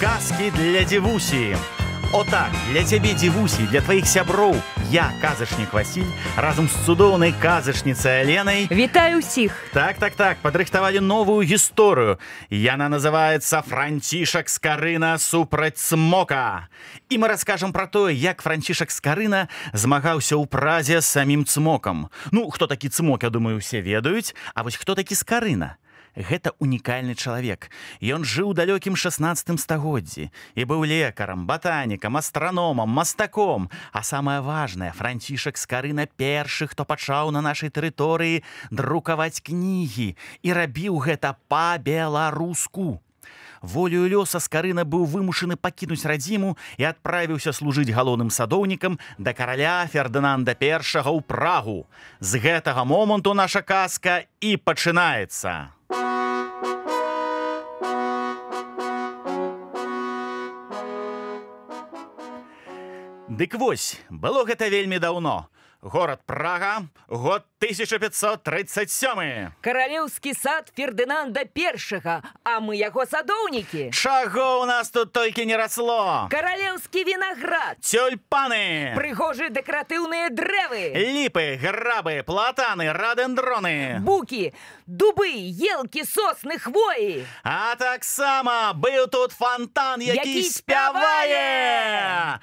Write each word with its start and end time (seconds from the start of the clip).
Казки 0.00 0.52
для 0.56 0.84
Дивусі. 0.84 1.56
Отак, 2.12 2.50
для 2.72 2.84
цябе 2.84 3.14
дзівусі, 3.14 3.66
для 3.70 3.80
тваіх 3.80 4.06
сяброў 4.06 4.54
я 4.90 5.10
казачнік 5.20 5.72
Васіль 5.74 6.06
разам 6.36 6.68
з 6.68 6.86
цудоўнай 6.86 7.34
казачніцай 7.42 8.22
Аленай. 8.22 8.68
Вітаю 8.70 9.18
ўсіх. 9.18 9.50
Так, 9.74 9.98
так, 9.98 10.14
так, 10.14 10.38
падрыхтавалі 10.38 11.02
новую 11.02 11.42
гісторыю. 11.42 12.22
Яна 12.48 12.86
называецца 12.86 13.60
Францішак 13.66 14.46
Скарына 14.46 15.18
супраць 15.18 15.82
цмока. 15.82 16.70
І 17.10 17.18
мы 17.18 17.28
раскажам 17.28 17.74
пра 17.74 17.90
тое, 17.90 18.14
як 18.14 18.38
Францішак 18.38 18.94
Скарына 18.94 19.50
змагаўся 19.74 20.38
ў 20.38 20.46
празе 20.46 21.02
з 21.02 21.10
самім 21.10 21.42
цмокам. 21.42 22.06
Ну, 22.30 22.48
хто 22.54 22.70
такі 22.70 22.88
цмок, 22.88 23.26
я 23.26 23.30
думаю, 23.34 23.58
усе 23.58 23.82
ведаюць, 23.82 24.32
а 24.54 24.62
вось 24.62 24.78
хто 24.78 24.94
такі 24.94 25.18
Скарына? 25.18 25.74
Гэта 26.18 26.50
унікальны 26.58 27.14
чалавек. 27.14 27.70
Ён 28.02 28.26
жыў 28.26 28.50
у 28.50 28.56
далёкім 28.58 28.98
16 28.98 29.54
стагоддзі 29.54 30.34
і 30.58 30.62
быў 30.66 30.82
лекарам, 30.82 31.46
батанікам, 31.46 32.18
астраномам, 32.18 32.90
мастаком. 32.90 33.70
А 33.92 34.02
самае 34.02 34.42
важнае, 34.42 34.90
францішак 34.90 35.54
скарына 35.54 36.10
першы, 36.10 36.66
хто 36.66 36.82
пачаў 36.82 37.30
на 37.30 37.38
нашай 37.38 37.70
тэрыторыі 37.70 38.42
друкаваць 38.74 39.38
кнігі 39.38 40.18
і 40.42 40.48
рабіў 40.50 40.98
гэта 40.98 41.38
па-беларуску. 41.46 42.98
Волею 43.62 44.10
лёса 44.10 44.42
скарына 44.42 44.82
быў 44.82 45.06
вымушаны 45.06 45.54
пакінуць 45.54 46.02
радзіму 46.02 46.58
і 46.78 46.90
адправіўся 46.90 47.54
служыць 47.54 47.94
галоўным 47.94 48.30
садоўнікам 48.30 48.98
да 49.18 49.34
караля 49.34 49.86
Фердынанда 49.86 50.58
першага 50.58 51.14
ў 51.14 51.22
прагу. 51.22 51.86
З 52.18 52.42
гэтага 52.42 52.82
моманту 52.82 53.34
наша 53.34 53.62
казка 53.62 54.26
і 54.42 54.56
пачынаецца. 54.58 55.78
Дык 63.38 63.54
вось, 63.54 63.94
было 64.10 64.42
гэта 64.42 64.66
вельмі 64.66 64.98
даўно. 64.98 65.46
Горад 65.80 66.18
Прага, 66.26 66.90
год 67.06 67.44
1537. 67.62 69.52
Каралеўскі 69.62 70.34
сад 70.34 70.72
Фердынанда 70.74 71.44
першага, 71.46 72.22
а 72.42 72.58
мы 72.58 72.74
яго 72.74 73.06
садоўнікі. 73.06 73.94
Чаго 73.94 74.66
ў 74.66 74.66
нас 74.66 74.90
тут 74.90 75.12
толькі 75.14 75.46
не 75.46 75.54
расло? 75.54 76.26
Каралеўскі 76.34 77.04
вінаград, 77.06 77.78
Цюльпаны, 77.78 78.98
прыгожыя 78.98 79.54
дэкаратыўныя 79.54 80.34
дрэвы, 80.34 80.98
ліпы, 80.98 81.62
грабы, 81.62 82.26
платаны, 82.26 82.90
радендроны. 82.90 84.02
букі, 84.02 84.50
дубы, 84.90 85.30
елкі, 85.30 86.02
сосны, 86.02 86.58
хвоі. 86.58 87.22
А 87.46 87.78
таксама 87.78 88.74
быў 88.74 89.06
тут 89.06 89.30
фонтан, 89.30 90.02
які, 90.02 90.26
Які 90.26 90.42
спявае. 90.50 92.42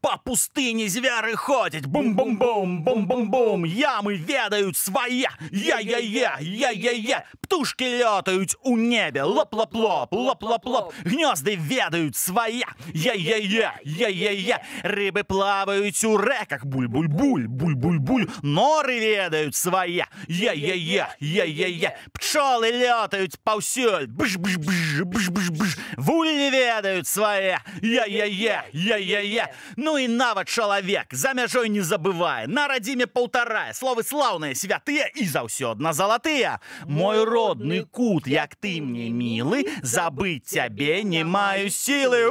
Па 0.00 0.16
пустыні 0.16 0.88
звяры 0.88 1.36
ходзяць. 1.36 1.84
Бум-бум-бум 1.84 2.84
бум-бум-бум. 2.84 3.64
Ямы 3.68 4.16
ведаюць 4.16 4.78
свае 4.80 5.28
я-я-я 5.52 6.38
я-я-я. 6.40 7.24
Птушки 7.42 7.84
лётаюць 7.84 8.56
у 8.64 8.78
небе 8.78 9.22
лоп-лоп-лоп 9.22 10.14
лоп-лоп-лоп. 10.16 10.94
Гнёзды 11.04 11.56
ведаюць 11.60 12.16
свае 12.16 12.64
я-я-я 12.94 13.74
я-я-я. 13.84 14.62
Рыбы 14.84 15.22
плаваюць 15.22 16.02
у 16.04 16.16
рэках 16.16 16.64
буль-буль-буль 16.64 17.44
буль-буль-буль. 17.44 18.24
Норы 18.40 18.98
ведаюць 19.00 19.56
свае 19.56 20.08
я-я-я 20.28 21.10
я-я-я. 21.20 21.94
Пчолы 22.16 22.72
лётаюць 22.72 23.36
паўсюль 23.44 24.08
бж-бж-бж 24.08 25.04
бж-бж-бж. 25.04 25.76
Вулі 25.98 26.48
ведаюць 26.48 27.06
свае 27.06 27.60
я-я-я. 27.82 28.64
Я-я-я. 28.72 29.52
Ну 29.76 29.89
і 29.98 30.08
нават 30.08 30.48
чалавек 30.48 31.14
за 31.14 31.34
мяжой 31.34 31.68
не 31.68 31.80
забывае 31.80 32.46
на 32.46 32.68
радзіме 32.68 33.06
паўтарае 33.06 33.74
словы 33.74 34.04
слаўныя 34.04 34.54
святыя 34.54 35.10
і 35.14 35.26
заўсёдна 35.26 35.92
залатыя 35.92 36.58
мой 36.86 37.24
родны 37.24 37.84
кут 37.90 38.26
як 38.26 38.56
ты 38.56 38.80
мне 38.80 39.10
мілы 39.10 39.66
забыць 39.82 40.46
цябе 40.46 41.02
не 41.02 41.24
маю 41.24 41.70
сілы 41.70 42.26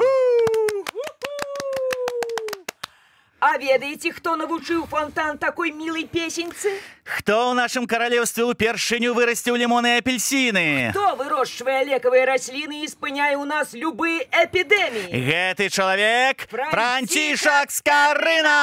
А 3.39 3.57
ведаеце, 3.57 4.11
хто 4.11 4.35
навучыў 4.35 4.83
фонтан 4.91 5.37
такой 5.37 5.71
мілай 5.71 6.03
песеньцы? 6.03 6.75
Хто 7.07 7.49
ў 7.49 7.55
нашым 7.55 7.87
каралеўстве 7.87 8.43
ўпершыню 8.51 9.15
вырасціў 9.15 9.55
лімоны 9.55 9.95
і 9.95 10.03
апельсіны 10.03 10.91
Хто 10.91 11.15
вырошчвае 11.15 11.87
лекавыя 11.87 12.27
расліны 12.29 12.83
і 12.83 12.91
спыняе 12.91 13.39
ў 13.39 13.47
нас 13.47 13.71
любыя 13.73 14.27
эпідэміі? 14.43 15.07
Гэты 15.09 15.71
чалавек 15.71 16.45
Францішак 16.51 16.69
Францішак 16.75 17.71
Скарына! 17.71 18.59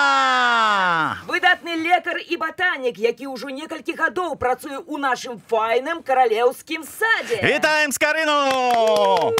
Выдатны 1.26 1.75
лекар 1.81 2.20
і 2.20 2.36
батанік, 2.36 3.00
які 3.00 3.32
ўжо 3.32 3.48
некалькі 3.48 3.97
гадоў 3.97 4.36
працуе 4.36 4.78
ў 4.78 5.00
нашым 5.00 5.41
файным 5.48 6.04
каралеўскім 6.04 6.84
садзе. 6.84 7.41
Вітаем 7.42 7.91
Скарыну! 7.97 9.32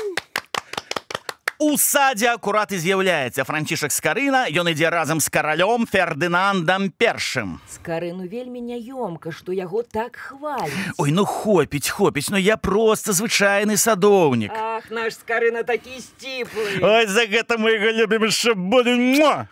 У 1.59 1.79
садзе 1.81 2.29
акурат 2.37 2.73
і 2.77 2.79
з'яўляецца 2.79 3.41
Францішак 3.49 3.89
Скарына, 3.89 4.45
ён 4.53 4.69
ідзе 4.69 4.93
разам 4.93 5.25
з 5.25 5.33
каралём 5.33 5.89
Фердынандам 5.89 6.93
першым. 6.93 7.65
Скарыну 7.65 8.29
вельмі 8.29 8.61
няёмка, 8.61 9.33
што 9.33 9.57
яго 9.57 9.81
так 9.81 10.21
хваляць. 10.21 10.69
Ой, 11.01 11.17
ну 11.17 11.25
хопіць, 11.25 11.89
хопіць, 11.89 12.29
ну 12.29 12.37
я 12.37 12.61
проста 12.61 13.17
звычайны 13.17 13.81
садоўнік. 13.81 14.53
Ах, 14.53 14.91
наш 14.93 15.17
скарына 15.17 15.65
такі 15.65 15.97
сціплы. 15.97 16.77
Ой, 16.85 17.09
за 17.09 17.25
гэта 17.25 17.57
мы 17.57 17.73
яго 17.73 18.05
любім 18.05 18.29
яшчэ 18.29 18.53
будем. 18.53 19.17
Муа! 19.17 19.49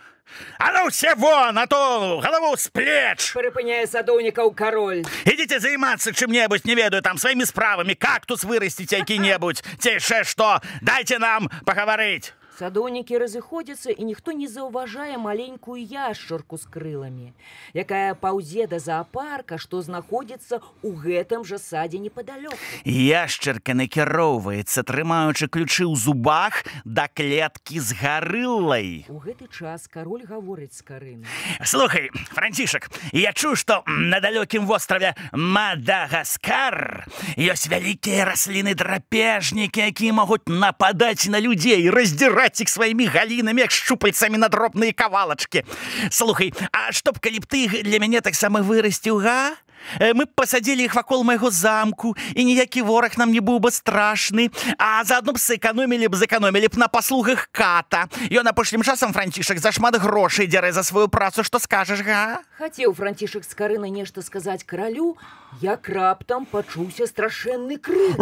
А 0.59 0.73
ну 0.73 0.89
все 0.89 1.15
вон, 1.15 1.59
а 1.59 1.67
то 1.67 2.21
галаву 2.21 2.57
з 2.57 2.69
плеч! 2.69 3.33
Прыпыняе 3.35 3.87
садоўнікаў 3.87 4.55
кароль. 4.55 5.05
Ідзіце 5.25 5.61
займацца 5.61 6.11
чым-небудзь, 6.11 6.65
не 6.65 6.75
ведаю, 6.75 7.03
там 7.03 7.19
сваімі 7.19 7.47
справамі, 7.47 7.95
кактус 7.95 8.45
вырасціць 8.45 8.93
які-небудзь, 9.01 9.63
ці 9.79 9.99
яшчэ 10.01 10.25
што, 10.25 10.61
дайце 10.81 11.19
нам 11.19 11.51
пагаварыць. 11.65 12.33
Садоўнікі 12.55 13.19
разыходзяцца 13.19 13.91
і 13.91 14.05
ніхто 14.07 14.31
не 14.31 14.47
заўважае 14.47 15.19
маленькую 15.19 15.83
яшчарку 15.83 16.55
з 16.55 16.71
крыламі, 16.71 17.33
якая 17.75 18.15
паўзе 18.15 18.69
да 18.71 18.79
заапарка, 18.79 19.59
што 19.59 19.83
знаходзіцца 19.83 20.63
ў 20.63 20.91
гэтым 20.95 21.43
жа 21.43 21.59
садзе 21.59 21.99
непадалёку. 21.99 22.55
Яшчарка 22.87 23.75
накіроўваецца, 23.75 24.87
трымаючы 24.87 25.51
ключы 25.51 25.83
ў 25.83 25.99
зубах 25.99 26.63
да 26.87 27.11
клеткі 27.11 27.83
з 27.83 27.91
гарылай. 27.99 29.03
У 29.11 29.19
гэты 29.19 29.51
час 29.51 29.91
кароль 29.91 30.23
гаворыць 30.23 30.79
з 30.79 30.87
карыны. 30.87 31.27
Слухай, 31.67 32.15
Францішак, 32.31 32.87
я 33.11 33.35
чуў, 33.35 33.59
што 33.59 33.83
на 33.91 34.23
далёкім 34.23 34.63
востраве 34.71 35.19
Мадагаскар 35.35 37.11
ёсць 37.35 37.67
вялікія 37.67 38.31
расліны 38.31 38.79
драпежнікі, 38.79 39.91
якія 39.91 40.15
могуць 40.15 40.47
нападаць 40.47 41.27
на 41.27 41.43
людзей, 41.43 41.91
раздзіраць 41.91 42.44
іх 42.53 42.69
сваімі 42.69 43.07
галінамі, 43.07 43.65
як 43.65 43.71
шчупальцамі 43.71 44.39
на 44.39 44.49
дробныя 44.49 44.93
кавалачкі. 44.93 45.65
Слухай, 46.11 46.53
а 46.73 46.93
што 46.93 47.13
б 47.13 47.21
калі 47.21 47.39
б 47.41 47.47
ты 47.47 47.83
для 47.83 47.99
мяне 47.99 48.21
таксама 48.21 48.61
вырасціў, 48.61 49.21
га? 49.21 49.57
Э, 50.01 50.15
Мы 50.15 50.27
пасадзілі 50.27 50.85
іх 50.85 50.95
вакол 50.95 51.25
майго 51.25 51.51
замку 51.51 52.15
і 52.35 52.45
ніякі 52.45 52.83
вораг 52.83 53.19
нам 53.19 53.33
не 53.33 53.41
быў 53.41 53.59
бы 53.59 53.71
страшны, 53.71 54.51
а 54.79 55.05
заадно 55.05 55.33
б 55.33 55.39
сэканомілі 55.39 56.09
б 56.09 56.15
зэканомілі 56.17 56.69
б 56.69 56.79
на 56.79 56.89
паслугах 56.89 57.49
ката. 57.53 58.09
Ён 58.31 58.49
апошнім 58.49 58.83
часам 58.83 59.13
францішак 59.13 59.59
зашмат 59.59 59.97
грошай 59.97 60.47
дзярэ 60.47 60.73
за 60.73 60.83
сваю 60.83 61.09
працу, 61.09 61.45
што 61.45 61.59
скажаш, 61.59 62.01
га? 62.01 62.41
Хацеў 62.59 62.95
францішак 62.95 63.45
з 63.45 63.55
карыны 63.55 63.91
нешта 63.91 64.23
сказаць 64.23 64.65
каралю, 64.65 65.17
як 65.61 65.89
раптам 65.89 66.47
пачуўся 66.47 67.07
страшэнны 67.07 67.79
крык. 67.79 68.19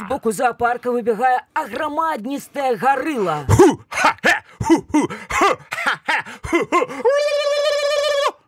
Збоку 0.00 0.32
заапарка 0.32 0.90
выбягае 0.90 1.44
аграмадністая 1.54 2.76
гарыла. 2.76 3.46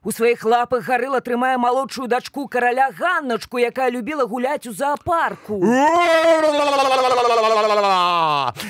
У 0.06 0.12
сваіх 0.14 0.44
лапах 0.46 0.86
гарыла 0.86 1.18
трымае 1.18 1.56
малодшую 1.58 2.06
дачку 2.06 2.46
караля 2.46 2.92
Ганначку, 2.94 3.58
якая 3.58 3.90
любіла 3.90 4.22
гуляць 4.22 4.70
у 4.70 4.72
заапарку. 4.72 5.58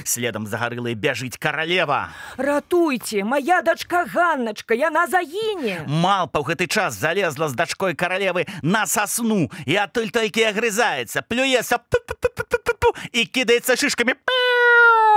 Следам 0.05 0.47
за 0.47 0.57
гарылай 0.57 0.97
бяжыць 0.97 1.37
каралева. 1.37 2.09
Ратуйце, 2.41 3.21
моя 3.21 3.61
дачка 3.61 4.07
Ганначка, 4.09 4.73
яна 4.73 5.05
загіне. 5.13 5.85
Малпа 5.85 6.41
ў 6.41 6.57
гэты 6.57 6.73
час 6.73 6.97
залезла 6.97 7.53
з 7.53 7.55
дачкой 7.61 7.93
каралевы 7.93 8.49
на 8.65 8.87
сасну 8.89 9.53
і 9.69 9.77
адтуль 9.77 10.09
толькі 10.09 10.49
агрызаецца, 10.49 11.21
плюецца 11.21 11.85
і 13.13 13.29
кідаецца 13.29 13.77
шышкамі. 13.77 14.17
Пу! 14.25 15.16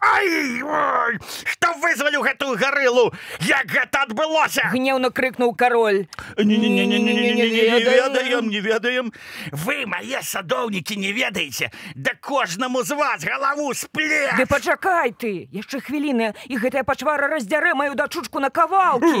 Ай, 0.00 1.18
што 1.44 1.72
вызваліў 1.82 2.22
гэтую 2.24 2.56
гарылу 2.56 3.12
як 3.44 3.66
гэта 3.66 4.02
адбылося 4.08 4.70
Гневно 4.72 5.10
крикнул 5.10 5.54
король. 5.54 6.06
не 6.36 7.80
ведаем 7.84 8.48
не 8.48 8.60
ведаем 8.60 9.12
вы 9.52 9.86
мае 9.86 10.22
садоўнікі 10.22 10.96
не 10.96 11.12
ведаеце 11.12 11.70
да 11.94 12.12
кожнаму 12.20 12.82
з 12.82 12.90
вас 12.96 13.24
галаву 13.24 13.74
спле 13.74 14.32
Ды 14.36 14.46
пачакай 14.46 15.12
ты, 15.12 15.48
яшчэ 15.52 15.80
хвіліны, 15.80 16.34
і 16.48 16.56
гэтая 16.56 16.84
пачвара 16.84 17.28
раздзярэ 17.28 17.74
маю 17.74 17.94
дачушку 17.94 18.40
на 18.40 18.50
кавалкі. 18.50 19.20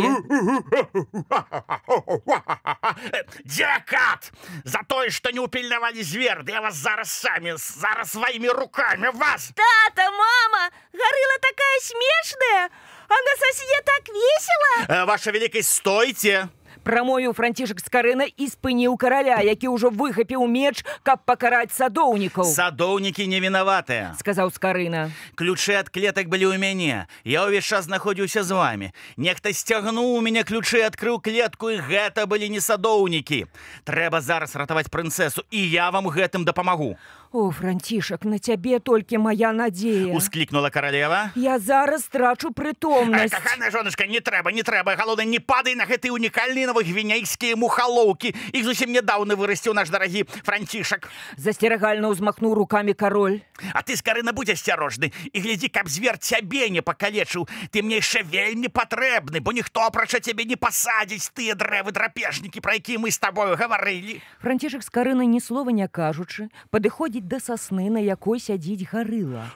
Дзякат 3.44 4.32
за 4.64 4.80
тое 4.88 5.10
што 5.10 5.30
не 5.32 5.40
ўпільнавалі 5.40 6.02
звер 6.02 6.44
я 6.48 6.60
вас 6.60 6.74
зараз 6.74 7.10
самі 7.10 7.54
зараз 7.56 8.10
сваімі 8.10 8.48
руками 8.48 9.10
вас 9.14 9.52
Тата, 9.54 10.08
мама, 10.30 10.70
горыла 10.92 11.36
такая 11.48 11.78
смешная, 11.80 12.62
а 13.08 13.16
на 13.26 13.32
сосне 13.42 13.80
так 13.84 14.04
весело. 14.08 14.72
Э, 14.88 15.04
ваша 15.06 15.30
великасць 15.30 15.74
стойце 15.74 16.48
Прамовіў 16.84 17.34
францішак 17.36 17.80
з 17.80 17.88
карына 17.92 18.24
і 18.24 18.46
спыніў 18.48 18.96
караля, 18.96 19.36
які 19.44 19.68
ўжо 19.68 19.92
выхапіў 19.92 20.46
меч, 20.48 20.80
каб 21.04 21.20
пакараць 21.28 21.76
садоўнікаў. 21.76 22.44
садоўнікі 22.44 23.26
не 23.28 23.40
вінаватыя 23.40 24.16
Сказаў 24.16 24.48
скарына. 24.50 25.12
Ключы 25.36 25.76
ад 25.76 25.92
клетак 25.92 26.32
былі 26.32 26.48
ў 26.48 26.56
мяне. 26.56 27.06
Я 27.24 27.44
ўвесь 27.44 27.68
час 27.68 27.84
знаходзіўся 27.84 28.42
з 28.42 28.50
вами. 28.56 28.86
Нехта 29.16 29.52
сцягнуў 29.52 30.16
у 30.16 30.20
мяне 30.24 30.42
ключы, 30.42 30.80
адкрыў 30.80 31.20
клетку 31.20 31.68
і 31.68 31.84
гэта 31.84 32.24
былі 32.24 32.48
не 32.48 32.60
садоўнікі. 32.64 33.44
Трэба 33.84 34.24
зараз 34.24 34.56
ратаваць 34.56 34.88
прынцэсу 34.88 35.44
і 35.52 35.60
я 35.60 35.90
вам 35.92 36.08
гэтым 36.08 36.48
дапамагу. 36.48 36.96
О, 37.32 37.52
францішак, 37.52 38.24
на 38.24 38.38
цябе 38.38 38.80
толькі 38.82 39.18
мая 39.18 39.52
надзея. 39.52 40.10
Усклікнула 40.18 40.70
каралева. 40.70 41.30
Я 41.36 41.58
зараз 41.58 42.02
страчу 42.02 42.50
прытомнасць. 42.50 43.30
Каханая 43.30 43.70
жоначка, 43.70 44.06
не 44.10 44.18
трэба, 44.18 44.50
не 44.50 44.66
трэба. 44.66 44.96
Галоўна, 44.98 45.22
не 45.22 45.38
падай 45.38 45.78
на 45.78 45.86
гэты 45.86 46.10
унікальны 46.10 46.66
новагвінейскія 46.66 47.54
мухалоўкі. 47.54 48.34
Іх 48.50 48.64
зусім 48.66 48.90
нядаўна 48.90 49.38
вырасціў 49.38 49.78
наш 49.78 49.94
дарагі 49.94 50.26
францішак. 50.42 51.06
Засцерагальна 51.38 52.10
ўзмахнуў 52.10 52.58
рукамі 52.58 52.98
кароль. 52.98 53.46
А 53.74 53.86
ты 53.86 53.94
скарына 53.94 54.32
будь 54.34 54.50
асцярожны 54.50 55.12
і 55.30 55.38
глядзі, 55.38 55.68
каб 55.70 55.86
звер 55.86 56.18
цябе 56.18 56.66
не 56.66 56.82
пакалечыў. 56.82 57.46
Ты 57.70 57.86
мне 57.86 58.02
яшчэ 58.02 58.26
вельмі 58.26 58.66
патрэбны, 58.66 59.38
бо 59.38 59.52
ніхто 59.52 59.86
апрача 59.86 60.18
цябе 60.18 60.50
не 60.50 60.56
пасадзіць 60.56 61.30
тыя 61.30 61.54
дрэвы 61.54 61.92
драпежнікі, 61.92 62.58
пра 62.58 62.74
якія 62.74 62.98
мы 62.98 63.14
з 63.14 63.22
табою 63.22 63.54
гаварылі. 63.54 64.18
Францішак 64.42 64.82
з 64.82 64.90
карына 64.90 65.22
ні 65.28 65.38
слова 65.38 65.70
не 65.70 65.86
кажучы, 65.86 66.48
падыходзіць 66.72 67.19
да 67.26 67.40
сасны, 67.40 67.90
на 67.90 67.98
якой 67.98 68.40
сядзіць 68.40 68.88
гарыла. 68.92 69.50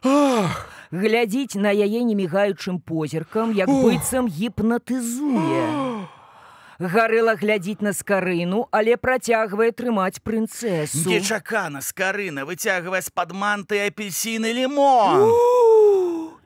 Глядзіць 0.90 1.56
на 1.56 1.70
яе 1.72 2.02
немігаючым 2.04 2.80
позіркам, 2.80 3.52
як 3.52 3.68
быццам 3.68 4.28
гіпнатызуе. 4.28 6.04
Гарыла 6.78 7.36
глядзіць 7.38 7.80
на 7.80 7.92
скарыну, 7.94 8.66
але 8.70 8.96
працягвае 8.96 9.70
трымаць 9.70 10.18
прынцэсу. 10.18 11.06
Нечакана 11.06 11.80
скарына 11.80 12.44
выцягвае 12.44 13.00
з-пад 13.00 13.30
манты 13.32 13.78
апельсіны 13.86 14.50
лімон. 14.52 15.30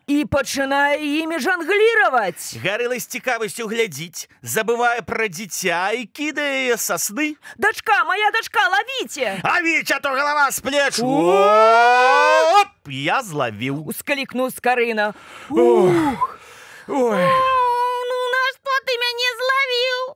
І 0.09 0.25
пачынае 0.25 0.97
імі 1.05 1.37
жангліраваць. 1.37 2.57
Гарыла 2.65 2.97
з 2.97 3.05
цікавасцю 3.13 3.69
глядзіць, 3.69 4.25
забывае 4.41 5.05
пра 5.05 5.29
дзіця 5.29 5.93
і 5.93 6.09
кідае 6.09 6.81
сасны. 6.81 7.37
Дачка, 7.61 8.05
моя 8.09 8.31
дачка, 8.33 8.65
лавіце! 8.73 9.37
А 9.45 9.61
віць, 9.61 9.93
а 9.93 10.01
то 10.01 10.09
галава 10.17 10.49
з 10.51 10.61
плеч. 10.65 10.97
Оп! 11.05 12.73
Я 12.89 13.21
злавіў. 13.21 13.85
Усклікнуў 13.85 14.49
скарына. 14.49 15.13
Ой. 15.53 15.93
Ну 16.89 18.19
на 18.33 18.43
што 18.57 18.73
ты 18.89 18.97
мяне? 18.97 19.29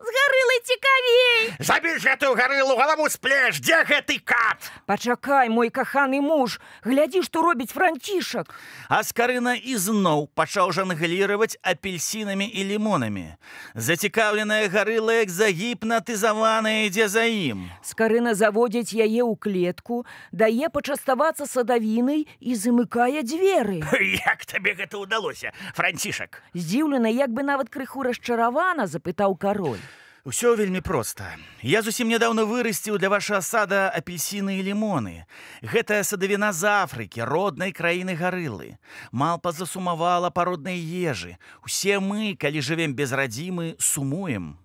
З 0.02 0.10
гарылай 0.10 0.60
цікавей. 0.66 1.54
Забіж 1.62 2.02
гэтую 2.02 2.34
гарылу 2.34 2.74
галаву 2.74 3.06
з 3.06 3.16
плеч, 3.22 3.60
дзе 3.62 3.86
гэты 3.86 4.18
кат? 4.18 4.58
Пачакай, 4.86 5.46
мой 5.48 5.70
каханы 5.70 6.18
муж, 6.18 6.58
глядзі, 6.82 7.22
што 7.22 7.42
робіць 7.46 7.70
францішак. 7.70 8.50
А 8.90 9.06
скарына 9.06 9.54
ізноў 9.54 10.26
пачаў 10.34 10.74
жангліраваць 10.74 11.54
апельсінамі 11.62 12.50
і 12.50 12.64
лімонамі. 12.74 13.38
Зацікаўленая 13.78 14.66
гарыла, 14.74 15.22
як 15.22 15.30
загіпнатызаваная 15.30 16.90
ідзе 16.90 17.06
за 17.06 17.22
ім. 17.22 17.70
Скарына 17.86 18.34
заводзіць 18.34 18.90
яе 18.98 19.22
ў 19.22 19.38
клетку, 19.38 20.02
дае 20.34 20.66
пачаставацца 20.66 21.46
садавінай 21.46 22.26
і 22.42 22.58
замыкае 22.58 23.22
дзверы. 23.22 23.86
Як 24.26 24.50
табе 24.50 24.74
гэта 24.74 24.98
ўдалося, 24.98 25.54
францішак? 25.78 26.42
Здзіўлена, 26.58 27.06
як 27.06 27.30
бы 27.30 27.46
нават 27.46 27.70
крыху 27.70 28.02
расчаравана, 28.02 28.90
запытаў 28.90 29.38
кароль. 29.38 29.78
Усё 30.24 30.54
вельмі 30.54 30.80
проста. 30.80 31.34
Я 31.66 31.82
зусім 31.82 32.06
нядаўна 32.06 32.44
вырасціў 32.46 32.94
для 32.94 33.08
вашага 33.10 33.42
сада 33.42 33.90
апельсіны 33.90 34.54
і 34.60 34.62
лімоны. 34.62 35.26
Гэтая 35.66 36.06
садавіна 36.06 36.52
з 36.54 36.62
Афрыкі, 36.86 37.26
роднай 37.26 37.74
краіны 37.74 38.14
гарылы. 38.14 38.78
Малпа 39.10 39.50
засумавала 39.50 40.30
па 40.30 40.46
роднай 40.46 40.78
ежы. 40.78 41.42
Усе 41.66 41.98
мы, 41.98 42.38
калі 42.38 42.62
жывем 42.62 42.94
без 42.94 43.10
радзімы, 43.10 43.74
сумуем. 43.82 44.61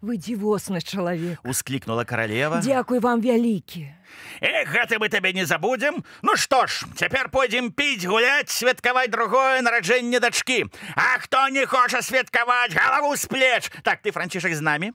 Вы 0.00 0.16
дзівосны 0.16 0.80
чалавек. 0.80 1.42
Усклікнула 1.44 2.04
каралева. 2.04 2.60
Дзякуй 2.62 3.00
вам 3.02 3.20
вялікі. 3.20 3.88
Эх, 4.40 4.70
гэта 4.70 4.98
мы 4.98 5.08
табе 5.08 5.32
не 5.32 5.44
забудзем. 5.44 6.04
Ну 6.22 6.36
што 6.36 6.66
ж, 6.66 6.86
цяпер 6.94 7.28
пойдзем 7.28 7.72
піць, 7.72 8.06
гуляць, 8.06 8.50
святкаваць 8.50 9.10
другое 9.10 9.60
нараджэнне 9.62 10.20
дачкі. 10.20 10.70
А 10.94 11.18
хто 11.18 11.48
не 11.48 11.66
хоча 11.66 12.02
святкаваць 12.02 12.72
галаву 12.74 13.16
з 13.16 13.26
плеч? 13.26 13.70
Так 13.82 14.00
ты 14.02 14.12
францішак 14.12 14.54
з 14.54 14.60
намі? 14.60 14.92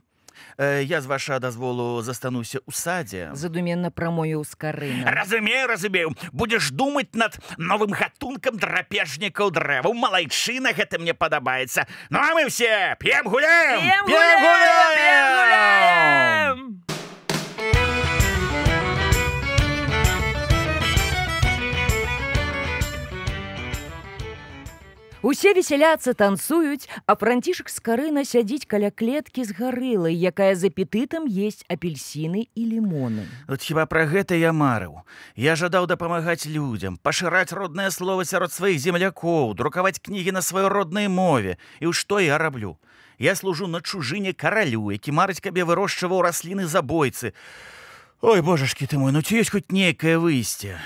Э, 0.58 0.82
я 0.82 1.00
з 1.00 1.06
ваша 1.06 1.38
дазволу 1.38 2.02
застануся 2.02 2.58
ў 2.62 2.70
садзе. 2.72 3.30
Задуменна 3.34 3.90
прамовіў 3.90 4.44
скарына. 4.44 5.10
Разумею, 5.10 5.66
разумею, 5.66 6.14
будзеш 6.32 6.70
думаць 6.70 7.12
над 7.14 7.38
новым 7.58 7.90
гатункам 7.90 8.58
драпежнікаў 8.58 9.50
дрэваў. 9.50 9.94
Малайчына 9.94 10.72
гэта 10.72 10.98
мне 10.98 11.14
падабаецца. 11.14 11.86
Ну 12.10 12.18
а 12.18 12.34
мы 12.34 12.48
все 12.48 12.96
п'ем 13.00 13.26
гуляем, 13.26 13.80
П'ем 13.80 14.04
гуляем, 14.06 14.94
п'ем 14.94 15.28
гуляем! 15.38 16.83
Усе 25.24 25.54
весяляцца 25.56 26.12
танцуюць, 26.12 26.84
а 27.08 27.16
францішак 27.16 27.70
з 27.72 27.80
карына 27.80 28.28
сядзіць 28.28 28.68
каля 28.68 28.90
клеткі 28.92 29.48
з 29.48 29.56
гарылай, 29.56 30.12
якая 30.12 30.52
з 30.52 30.68
апетытам 30.68 31.24
есть 31.24 31.64
апельсіны 31.72 32.52
і 32.52 32.62
лімоны. 32.68 33.24
От 33.48 33.64
хіба 33.64 33.88
пра 33.88 34.04
гэта 34.04 34.36
я 34.36 34.52
марыў. 34.52 35.00
Я 35.32 35.56
жадаў 35.56 35.88
дапамагаць 35.88 36.44
людзям, 36.44 37.00
пашыраць 37.00 37.56
роднае 37.56 37.88
слова 37.88 38.28
сярод 38.28 38.52
сваіх 38.52 38.76
землякоў, 38.76 39.56
друкаваць 39.56 39.96
кнігі 39.96 40.36
на 40.36 40.44
сваёй 40.44 40.68
роднай 40.68 41.08
мове. 41.08 41.56
І 41.80 41.88
ў 41.88 41.96
што 41.96 42.20
я 42.20 42.36
раблю? 42.36 42.76
Я 43.16 43.32
служу 43.32 43.64
на 43.64 43.80
чужыне 43.80 44.36
каралю, 44.36 44.92
які 44.92 45.08
марыць 45.08 45.40
кабе 45.40 45.64
вырошчваў 45.64 46.20
расліны 46.20 46.68
забойцы. 46.68 47.32
Ой, 48.20 48.44
божашкі 48.44 48.84
ты 48.84 49.00
мой, 49.00 49.16
ну 49.16 49.24
ці 49.24 49.40
ёсць 49.40 49.56
хоць 49.56 49.72
нейкае 49.72 50.20
выйсце. 50.20 50.76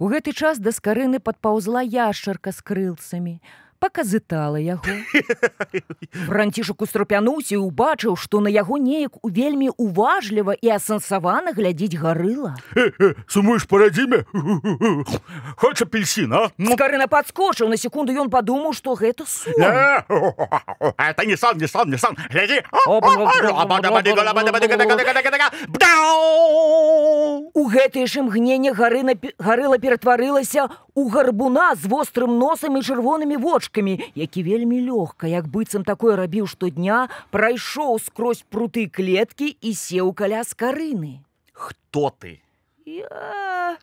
У 0.00 0.08
гэты 0.08 0.32
час 0.32 0.58
да 0.64 0.72
скарыны 0.72 1.18
падпаўзла 1.20 1.80
яшчарка 1.84 2.56
з 2.56 2.64
крылцамі, 2.64 3.34
паказытала 3.80 4.60
яго. 4.60 4.84
Францішак 6.28 6.84
устрапянуўся 6.84 7.56
і 7.56 7.64
ўбачыў, 7.64 8.14
што 8.20 8.44
на 8.44 8.52
яго 8.52 8.76
неяк 8.76 9.16
у 9.24 9.28
вельмі 9.32 9.72
уважліва 9.74 10.54
і 10.60 10.68
асэнсавана 10.76 11.56
глядзіць 11.56 11.96
гарыла. 11.96 12.60
Сумуеш 13.26 13.64
па 13.64 13.80
радзіме? 13.82 14.28
Хоч 15.56 15.82
апельсін, 15.82 16.32
а? 16.36 16.52
Скарына 16.60 17.08
падскочыў, 17.08 17.72
на 17.72 17.80
секунду 17.80 18.12
ён 18.12 18.28
падумаў, 18.28 18.76
што 18.76 18.94
гэта 18.94 19.24
сон. 19.24 19.56
Это 19.56 21.24
не 21.24 21.36
сон, 21.40 21.56
не 21.56 21.66
сон, 21.66 21.90
не 21.90 21.96
сон. 21.96 22.16
Гляди. 22.28 22.60
У 27.54 27.64
гэтае 27.68 28.06
ж 28.06 28.20
імгненне 28.20 28.72
гарына 28.76 29.16
гарыла 29.38 29.78
ператварылася 29.80 30.68
ў 30.94 31.08
гарбуна 31.08 31.74
з 31.78 31.86
вострым 31.88 32.36
носам 32.38 32.76
і 32.76 32.82
чырвонымі 32.84 33.36
вочкамі, 33.40 33.69
які 34.14 34.42
вельмі 34.42 34.80
лёгка, 34.82 35.26
як 35.26 35.48
быццам 35.48 35.84
такое 35.84 36.16
рабіў 36.16 36.46
штодня, 36.46 37.08
прайшоў 37.30 37.98
скрозь 37.98 38.44
пруты 38.50 38.88
клеткі 38.88 39.56
і 39.60 39.74
сеў 39.74 40.12
каля 40.12 40.42
скарыны. 40.44 41.22
Хто 41.52 42.10
ты? 42.10 42.40
Я... 42.86 43.78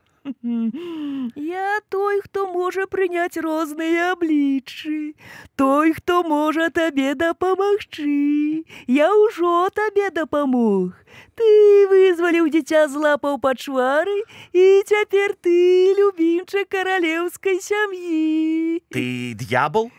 Я 1.35 1.79
той, 1.89 2.21
хто 2.21 2.47
можа 2.51 2.87
прыняць 2.87 3.37
розныя 3.37 4.11
абліччы, 4.13 5.15
той, 5.55 5.93
хто 5.93 6.23
можа 6.23 6.69
табе 6.69 7.13
дапамагчы. 7.15 8.63
Я 8.87 9.09
ўжо 9.13 9.69
табе 9.73 10.09
дапамог. 10.11 10.95
Ты 11.37 11.47
вызваліў 11.91 12.49
дзіця 12.49 12.87
з 12.87 12.97
лапаў 12.97 13.37
пачвары, 13.39 14.17
і 14.53 14.83
цяпер 14.85 15.37
ты 15.39 15.93
любімча 15.99 16.65
каралеўскай 16.65 17.61
сям'і. 17.61 18.81
Ты 18.91 19.33
дьявол? 19.33 19.91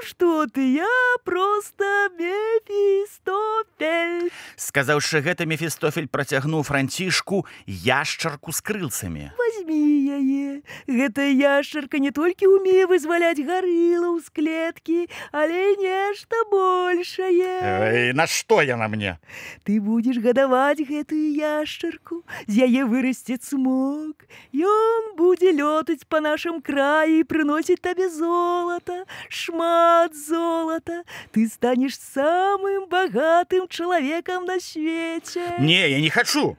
Што 0.00 0.46
ты, 0.46 0.80
я 0.80 0.88
проста 1.24 2.08
мефістофель. 2.16 4.30
Сказаўшы 4.56 5.20
гэта 5.20 5.44
мефістофель 5.44 6.08
працягнуў 6.08 6.64
францішку 6.64 7.44
яшчарку 7.68 8.52
з 8.52 8.60
крылцамі. 8.64 9.30
Возьмі 9.36 9.80
яе. 10.16 10.62
Гэта 10.88 11.28
яшчарка 11.28 12.00
не 12.00 12.16
толькі 12.16 12.48
ўмее 12.48 12.88
вызваляць 12.88 13.44
гарылаў 13.44 14.24
з 14.24 14.32
клеткі, 14.32 15.04
але 15.36 15.76
нешта 15.76 16.48
большае. 16.48 17.60
Эй, 17.60 18.16
на 18.16 18.24
што 18.24 18.64
яна 18.64 18.88
мне? 18.88 19.20
Ты 19.68 19.84
будзеш 19.84 20.16
гадаваць 20.24 20.80
гэтую 20.80 21.36
яшчарку, 21.36 22.24
з 22.48 22.64
яе 22.64 22.88
вырасце 22.88 23.36
цмок. 23.36 24.24
Ён 24.56 25.12
будзе 25.20 25.52
лётаць 25.52 26.08
па 26.08 26.24
нашым 26.24 26.64
краі 26.64 27.20
і 27.20 27.28
прыносіць 27.28 27.84
табе 27.84 28.08
золата, 28.08 29.04
шмат 29.28 29.89
золата. 30.14 31.04
Ты 31.32 31.46
станеш 31.48 31.98
самым 31.98 32.88
багатым 32.88 33.68
чалавекам 33.68 34.44
на 34.44 34.60
свеце. 34.60 35.56
Не, 35.58 35.90
я 35.90 36.00
не 36.00 36.10
хачу. 36.10 36.56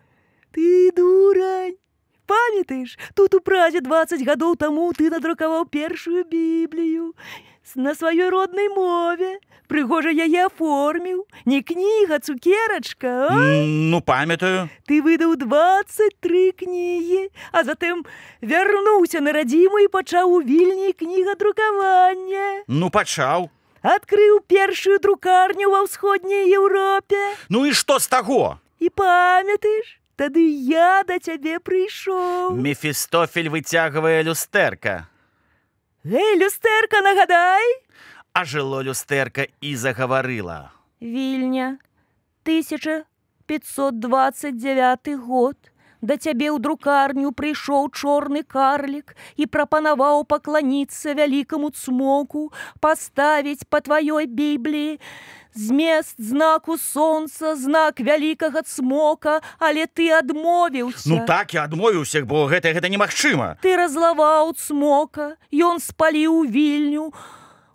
Ты 0.51 0.91
дурань. 0.91 1.77
Памятаеш, 2.25 2.97
тут 3.13 3.35
у 3.35 3.41
празе 3.41 3.81
20 3.81 4.23
гадоў 4.23 4.55
таму 4.55 4.87
ты 4.95 5.09
надрукаваў 5.11 5.65
першую 5.67 6.23
біблію 6.23 7.11
на 7.75 7.95
сваёй 7.95 8.29
роднай 8.29 8.69
мове. 8.69 9.39
Прыгожа 9.71 10.11
яе 10.11 10.51
аформіў, 10.51 11.23
не 11.47 11.61
кніга, 11.63 12.19
цукерачка, 12.19 13.31
а? 13.31 13.63
Ну, 13.63 14.01
памятаю. 14.01 14.67
Ты 14.83 14.99
выдаў 14.99 15.39
23 15.39 16.51
кнігі, 16.59 17.31
а 17.55 17.63
затым 17.63 18.03
вярнуўся 18.43 19.23
на 19.23 19.31
радзіму 19.31 19.79
і 19.79 19.87
пачаў 19.87 20.27
у 20.27 20.41
вільні 20.43 20.91
кнігадрукавання. 20.91 22.67
Ну, 22.67 22.89
пачаў. 22.91 23.47
Адкрыў 23.81 24.43
першую 24.43 24.99
друкарню 24.99 25.71
ва 25.71 25.87
ўсходняй 25.87 26.51
Еўропе. 26.51 27.39
Ну 27.47 27.65
і 27.65 27.71
што 27.71 27.97
з 27.97 28.11
таго? 28.11 28.59
І 28.77 28.91
памятаеш, 28.91 29.97
тады 30.19 30.43
я 30.67 31.01
да 31.07 31.17
цябе 31.17 31.63
прыйшоў. 31.63 32.53
Мефістофель 32.59 33.49
выцягвае 33.49 34.21
люстэрка. 34.27 35.10
Эй, 36.03 36.35
люстэрка, 36.35 37.01
нагадай! 37.05 37.61
А 38.33 38.41
жыло 38.43 38.81
люстэрка 38.81 39.45
і 39.61 39.75
загаварыла. 39.75 40.71
Вільня, 40.99 41.77
1529 42.41 45.15
год. 45.21 45.57
Да 46.01 46.17
цябе 46.17 46.49
ў 46.49 46.57
друкарню 46.57 47.29
прыйшоў 47.37 47.93
чорны 47.93 48.41
карлік 48.41 49.13
і 49.37 49.45
прапанаваў 49.45 50.25
пакланіцца 50.25 51.13
вялікаму 51.13 51.69
цмоку, 51.69 52.49
паставіць 52.81 53.69
па 53.69 53.85
тваёй 53.85 54.25
бібліі. 54.25 54.97
Змест 55.53 56.15
знаку 56.17 56.77
сонца, 56.77 57.55
знак 57.55 57.99
вялікага 57.99 58.63
цмока, 58.63 59.41
але 59.59 59.85
ты 59.85 60.11
адмовіўся. 60.11 61.09
Ну 61.09 61.25
так 61.27 61.53
я 61.53 61.67
адмовіўся, 61.67 62.23
бо 62.23 62.47
гэта 62.47 62.71
гэта 62.71 62.87
немагчыма. 62.87 63.59
Ты 63.61 63.75
разлаваў 63.75 64.55
цмока, 64.55 65.35
ён 65.51 65.83
спаліў 65.83 66.47
вільню, 66.47 67.11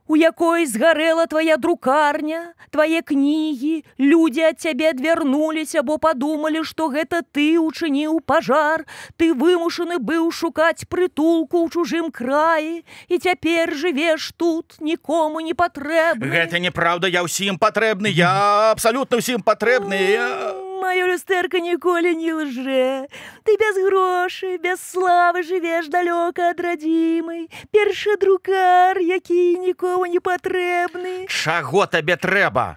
у 0.06 0.16
якой 0.16 0.66
згарэла 0.66 1.26
твая 1.26 1.56
друкарня, 1.56 2.54
твае 2.70 3.02
кнігі, 3.02 3.84
людзі 3.98 4.42
ад 4.50 4.60
цябе 4.60 4.90
адвярнуліся, 4.90 5.82
бо 5.82 5.98
падумалі, 5.98 6.62
што 6.64 6.88
гэта 6.88 7.22
ты 7.26 7.58
учыніў 7.58 8.20
пажар, 8.22 8.86
ты 9.16 9.34
вымушаны 9.34 9.98
быў 9.98 10.30
шукаць 10.30 10.86
прытулку 10.86 11.66
ў 11.66 11.70
чужым 11.72 12.10
краі 12.14 12.86
і 13.08 13.18
цяпер 13.18 13.74
жывеш 13.74 14.32
тут 14.36 14.78
нікому 14.80 15.40
не 15.40 15.54
патрэбна. 15.54 16.26
Гэта 16.26 16.62
неправда, 16.62 17.10
я 17.10 17.26
ўсім 17.26 17.58
патрэбны, 17.58 18.06
я 18.10 18.70
абсалютна 18.70 19.18
ўсім 19.18 19.42
патрэбны. 19.42 19.98
Я... 19.98 20.75
Маё 20.76 21.08
люстэрка 21.08 21.56
ніколі 21.64 22.12
не 22.20 22.32
лжэ. 22.36 23.08
Ты 23.48 23.56
без 23.56 23.76
грошай, 23.80 24.58
без 24.60 24.76
славы 24.84 25.40
жывеш 25.42 25.88
далёка 25.88 26.52
ад 26.52 26.60
радзімай. 26.60 27.48
Першы 27.72 28.16
друкар, 28.20 29.00
які 29.00 29.56
нікому 29.64 30.04
не 30.04 30.20
патрэбны. 30.20 31.24
Чаго 31.32 31.86
табе 31.88 32.20
трэба? 32.20 32.76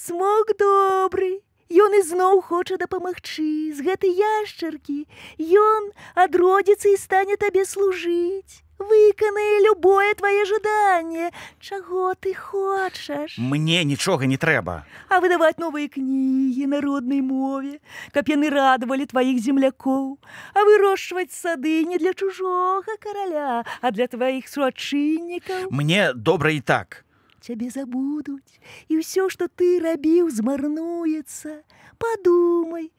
Смог 0.00 0.56
добры. 0.56 1.44
Ён 1.68 1.92
ізноў 2.00 2.40
хоча 2.40 2.80
дапамагчы 2.80 3.72
з 3.76 3.84
гэтай 3.84 4.16
яшчаркі. 4.16 5.04
Ён 5.36 5.92
адродзіцца 6.16 6.88
і 6.88 6.96
стане 6.96 7.36
табе 7.36 7.68
служыць. 7.68 8.64
Выканае 8.80 9.51
любое 9.82 10.14
твае 10.14 10.44
жаданне. 10.44 11.30
Чаго 11.60 12.14
ты 12.14 12.34
хочаш? 12.34 13.38
Мне 13.38 13.84
нічога 13.84 14.26
не 14.26 14.36
трэба. 14.36 14.84
а 15.08 15.20
выдаваць 15.20 15.58
новыя 15.58 15.88
кнігі 15.88 16.66
на 16.66 16.80
роднай 16.80 17.20
мове, 17.20 17.80
каб 18.12 18.28
яны 18.28 18.48
радавалі 18.48 19.06
тваіх 19.06 19.42
землякоў, 19.42 20.18
а 20.54 20.58
вырошчваць 20.64 21.34
сады 21.34 21.84
не 21.84 21.98
для 21.98 22.14
чужога 22.14 22.96
караля, 23.00 23.64
а 23.82 23.90
для 23.90 24.06
тваіх 24.06 24.48
суадчыннікаў. 24.48 25.68
Мне 25.70 26.12
добра 26.14 26.50
і 26.52 26.60
так. 26.60 27.04
Цябе 27.42 27.70
забудуць, 27.70 28.60
і 28.88 29.02
ўсё, 29.02 29.28
што 29.28 29.50
ты 29.50 29.82
рабіў, 29.82 30.30
змарнуецца. 30.30 31.66
Падумай, 31.98 32.90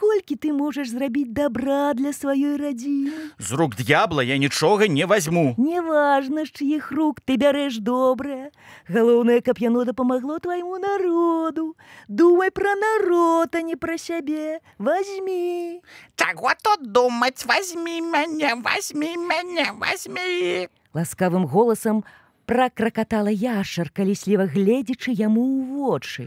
колькі 0.00 0.36
ты 0.40 0.52
можаш 0.56 0.88
зрабіць 0.88 1.28
дабра 1.36 1.92
для 1.92 2.16
сваёй 2.16 2.56
радзімы. 2.56 3.36
З 3.36 3.50
рук 3.60 3.76
д'ябла 3.76 4.24
я 4.24 4.40
нічога 4.40 4.88
не 4.88 5.04
возьму. 5.04 5.54
Неважна, 5.60 6.48
з 6.48 6.50
чыіх 6.56 6.88
рук 6.96 7.20
ты 7.20 7.36
бярэш 7.36 7.78
добрае. 7.84 8.48
Галоўнае, 8.88 9.40
каб 9.44 9.60
яно 9.60 9.84
дапамагло 9.84 10.40
твайму 10.40 10.80
народу. 10.80 11.76
Думай 12.08 12.50
пра 12.50 12.72
народ, 12.80 13.52
а 13.52 13.60
не 13.60 13.76
пра 13.76 13.98
сябе. 14.00 14.60
Возьмі. 14.78 15.84
Чаго 16.16 16.50
тут 16.64 16.90
думаць, 16.92 17.44
возьми 17.44 18.00
мяне, 18.00 18.56
возьми 18.56 19.16
мяне, 19.16 19.68
возьми. 19.76 20.68
Ласкавым 20.94 21.46
голасам 21.46 22.04
пракракатала 22.46 23.30
яшчарка, 23.30 24.02
лісліва 24.02 24.48
гледзячы 24.50 25.12
яму 25.14 25.44
ў 25.44 25.60
вочы. 25.70 26.24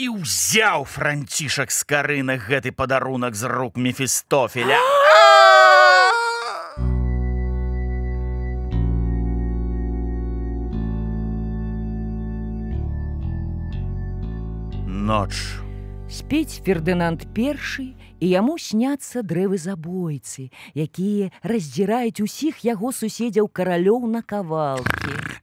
І 0.00 0.08
ўзяў 0.08 0.86
францішак 0.88 1.68
з 1.68 1.84
карынах 1.84 2.48
гэты 2.48 2.72
падарунак 2.72 3.36
з 3.36 3.44
рук 3.44 3.76
мефістофеля. 3.76 4.78
Ноч. 14.88 15.60
Спець 16.08 16.64
Фердынанд 16.64 17.28
першы 17.36 17.92
і 18.16 18.26
яму 18.32 18.56
сняцца 18.56 19.20
дрэвы 19.20 19.60
забойцы, 19.60 20.48
якія 20.72 21.28
раздзіраюць 21.44 22.24
усіх 22.24 22.64
яго 22.64 22.96
суседзяў 22.96 23.52
каралёў 23.52 24.08
на 24.08 24.24
кавалкі. 24.24 25.41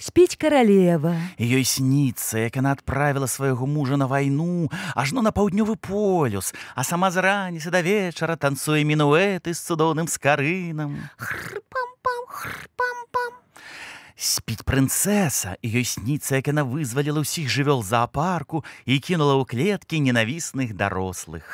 Спець 0.00 0.32
каралева. 0.40 1.12
Ёй 1.36 1.60
сніцца, 1.68 2.40
як 2.40 2.56
яна 2.56 2.72
адправіла 2.72 3.28
свайго 3.28 3.68
мужа 3.68 4.00
на 4.00 4.08
вайну, 4.08 4.72
ажно 4.96 5.20
на 5.20 5.28
паўднёвы 5.28 5.76
полюс, 5.76 6.54
а 6.74 6.84
сама 6.88 7.12
з 7.12 7.20
раніцы 7.20 7.68
да 7.68 7.84
вечара 7.84 8.40
танцуе 8.40 8.80
мінуэты 8.80 9.52
з 9.52 9.60
цудоўным 9.60 10.08
скарынам. 10.08 10.96
Хрпам-пам, 11.20 12.22
хрпам-пам. 12.32 13.32
Спіць 14.16 14.64
прынцэса, 14.64 15.60
і 15.60 15.68
ёй 15.68 15.84
сніцца, 15.84 16.40
як 16.40 16.48
яна 16.48 16.64
вызваліла 16.64 17.20
ўсіх 17.20 17.52
жывёл 17.52 17.84
зоапарку 17.84 18.64
і 18.88 18.96
кінула 19.04 19.36
ў 19.36 19.44
клеткі 19.44 20.00
ненавісных 20.00 20.72
дарослых. 20.72 21.44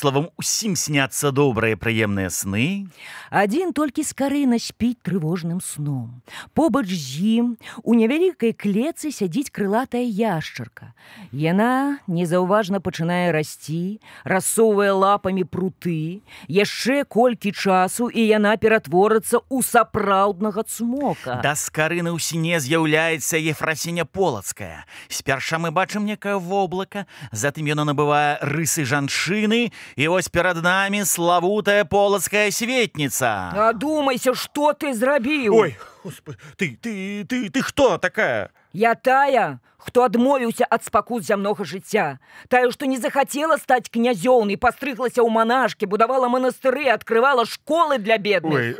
Словом, 0.00 0.30
усім 0.40 0.76
сняцца 0.80 1.28
добрыя 1.28 1.76
прыемныя 1.76 2.32
сны. 2.32 2.88
Адзін 3.28 3.74
толькі 3.76 4.00
скарына 4.00 4.56
спіць 4.56 4.96
трывожным 5.04 5.60
сном. 5.60 6.24
Побач 6.56 6.88
з 6.88 7.20
ім 7.20 7.50
у 7.84 7.92
невялікай 7.92 8.56
клецы 8.56 9.12
сядзіць 9.12 9.52
крылатая 9.52 10.00
яшчарка. 10.00 10.96
Яна 11.36 12.00
незаўважна 12.08 12.80
пачынае 12.80 13.28
расці, 13.36 14.00
рассоўвае 14.24 14.88
лапамі 14.96 15.44
пруты, 15.44 16.24
яшчэ 16.48 17.04
колькі 17.04 17.52
часу 17.52 18.08
і 18.08 18.24
яна 18.24 18.56
ператворыцца 18.56 19.44
ў 19.52 19.60
сапраўднага 19.60 20.64
цмока. 20.64 21.44
Да 21.44 21.52
скарыны 21.52 22.08
ў 22.08 22.24
сіне 22.24 22.56
з'яўляецца 22.56 23.36
Ефрасіня 23.36 24.08
полацкая. 24.08 24.88
Спярша 25.12 25.60
мы 25.60 25.76
бачым 25.76 26.08
некае 26.08 26.40
воблака, 26.40 27.04
затым 27.36 27.68
яно 27.68 27.84
набывае 27.84 28.40
рысы 28.40 28.88
жанчыны 28.88 29.68
і 29.96 30.08
вось 30.08 30.28
перад 30.28 30.62
намі 30.62 31.04
славутая 31.04 31.84
полацкая 31.84 32.50
светніца. 32.50 33.52
Адумайся, 33.54 34.34
што 34.34 34.72
ты 34.72 34.94
зрабіў? 34.94 35.54
Ой, 35.54 35.76
Господи, 36.04 36.38
ты, 36.56 36.78
ты, 36.80 37.24
ты, 37.24 37.50
ты 37.50 37.62
хто 37.62 37.98
такая? 37.98 38.50
Я 38.72 38.94
тая, 38.94 39.58
хто 39.76 40.04
адмовіўся 40.04 40.66
ад 40.70 40.84
спакут 40.84 41.24
зямнога 41.24 41.64
жыцця. 41.64 42.18
Тая, 42.48 42.70
што 42.70 42.86
не 42.86 42.98
захацела 42.98 43.56
стаць 43.58 43.90
князёўнай, 43.90 44.56
пастрыглася 44.56 45.20
ў 45.20 45.28
манашкі, 45.28 45.86
будавала 45.86 46.28
манастыры, 46.28 46.86
адкрывала 46.88 47.44
школы 47.44 47.98
для 47.98 48.18
бедных. 48.18 48.54
Ой, 48.54 48.76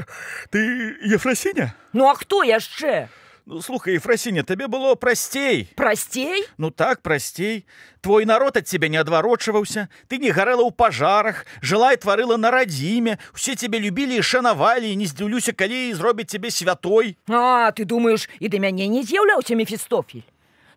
ты 0.50 0.96
Ефрасіня? 1.02 1.74
Ну 1.92 2.06
а 2.08 2.14
хто 2.14 2.42
яшчэ? 2.44 3.08
Ну, 3.46 3.62
слухай, 3.62 3.96
Ефрасіня, 3.96 4.42
табе 4.42 4.68
было 4.68 4.94
прасцей. 4.94 5.68
Прасцей? 5.74 6.46
Ну 6.58 6.70
так, 6.70 7.02
прасцей. 7.02 7.66
Твой 8.00 8.24
народ 8.24 8.56
ад 8.56 8.68
цябе 8.68 8.88
не 8.88 8.96
адварочваўся. 8.96 9.88
Ты 10.08 10.18
не 10.18 10.30
гарэла 10.30 10.62
ў 10.64 10.72
пажарах, 10.72 11.46
жыла 11.60 11.92
і 11.92 12.00
тварыла 12.00 12.36
на 12.36 12.50
радзіме. 12.50 13.18
Усе 13.34 13.56
цябе 13.56 13.80
любілі 13.80 14.20
і 14.20 14.22
шанавалі, 14.22 14.92
і 14.92 14.96
не 14.96 15.06
здзіўлюся, 15.06 15.52
калі 15.52 15.94
зробяць 15.94 16.30
цябе 16.30 16.50
святой. 16.50 17.16
А, 17.28 17.72
ты 17.72 17.84
думаеш, 17.84 18.28
і 18.40 18.48
да 18.48 18.60
мяне 18.60 18.88
не 18.88 19.02
з'яўляўся 19.02 19.56
мефістофель. 19.56 20.24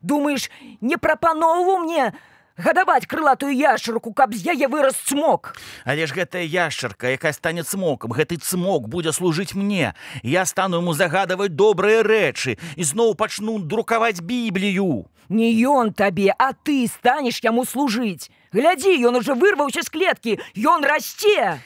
Думаеш, 0.02 0.52
не 0.82 0.98
прапаноўваў 0.98 1.88
мне 1.88 2.12
гадаваць 2.58 3.06
крылатую 3.10 3.52
яшчарку, 3.54 4.14
каб 4.14 4.34
з 4.34 4.54
яе 4.54 4.68
вырас 4.68 4.96
цмок. 5.10 5.56
Але 5.86 6.06
ж 6.08 6.14
гэтая 6.14 6.46
яшчарка, 6.46 7.10
якая 7.10 7.34
стане 7.34 7.64
цмокам, 7.64 8.14
гэты 8.14 8.38
цмок 8.38 8.88
будзе 8.88 9.12
служыць 9.12 9.54
мне. 9.58 9.94
Я 10.22 10.46
стану 10.46 10.84
яму 10.84 10.94
загадаваць 10.94 11.54
добрыя 11.54 12.04
рэчы 12.04 12.58
і 12.76 12.84
зноў 12.84 13.16
пачну 13.16 13.60
друкаваць 13.60 14.22
біблію. 14.22 15.10
Не 15.30 15.50
ён 15.66 15.94
табе, 15.94 16.36
а 16.38 16.54
ты 16.54 16.86
станеш 16.88 17.42
яму 17.44 17.66
служыць. 17.66 18.30
Глядзі, 18.54 18.94
ён 19.08 19.18
уже 19.18 19.34
вырваўся 19.34 19.82
з 19.82 19.90
клеткі, 19.90 20.40
ён 20.62 20.86
расце. 20.86 21.64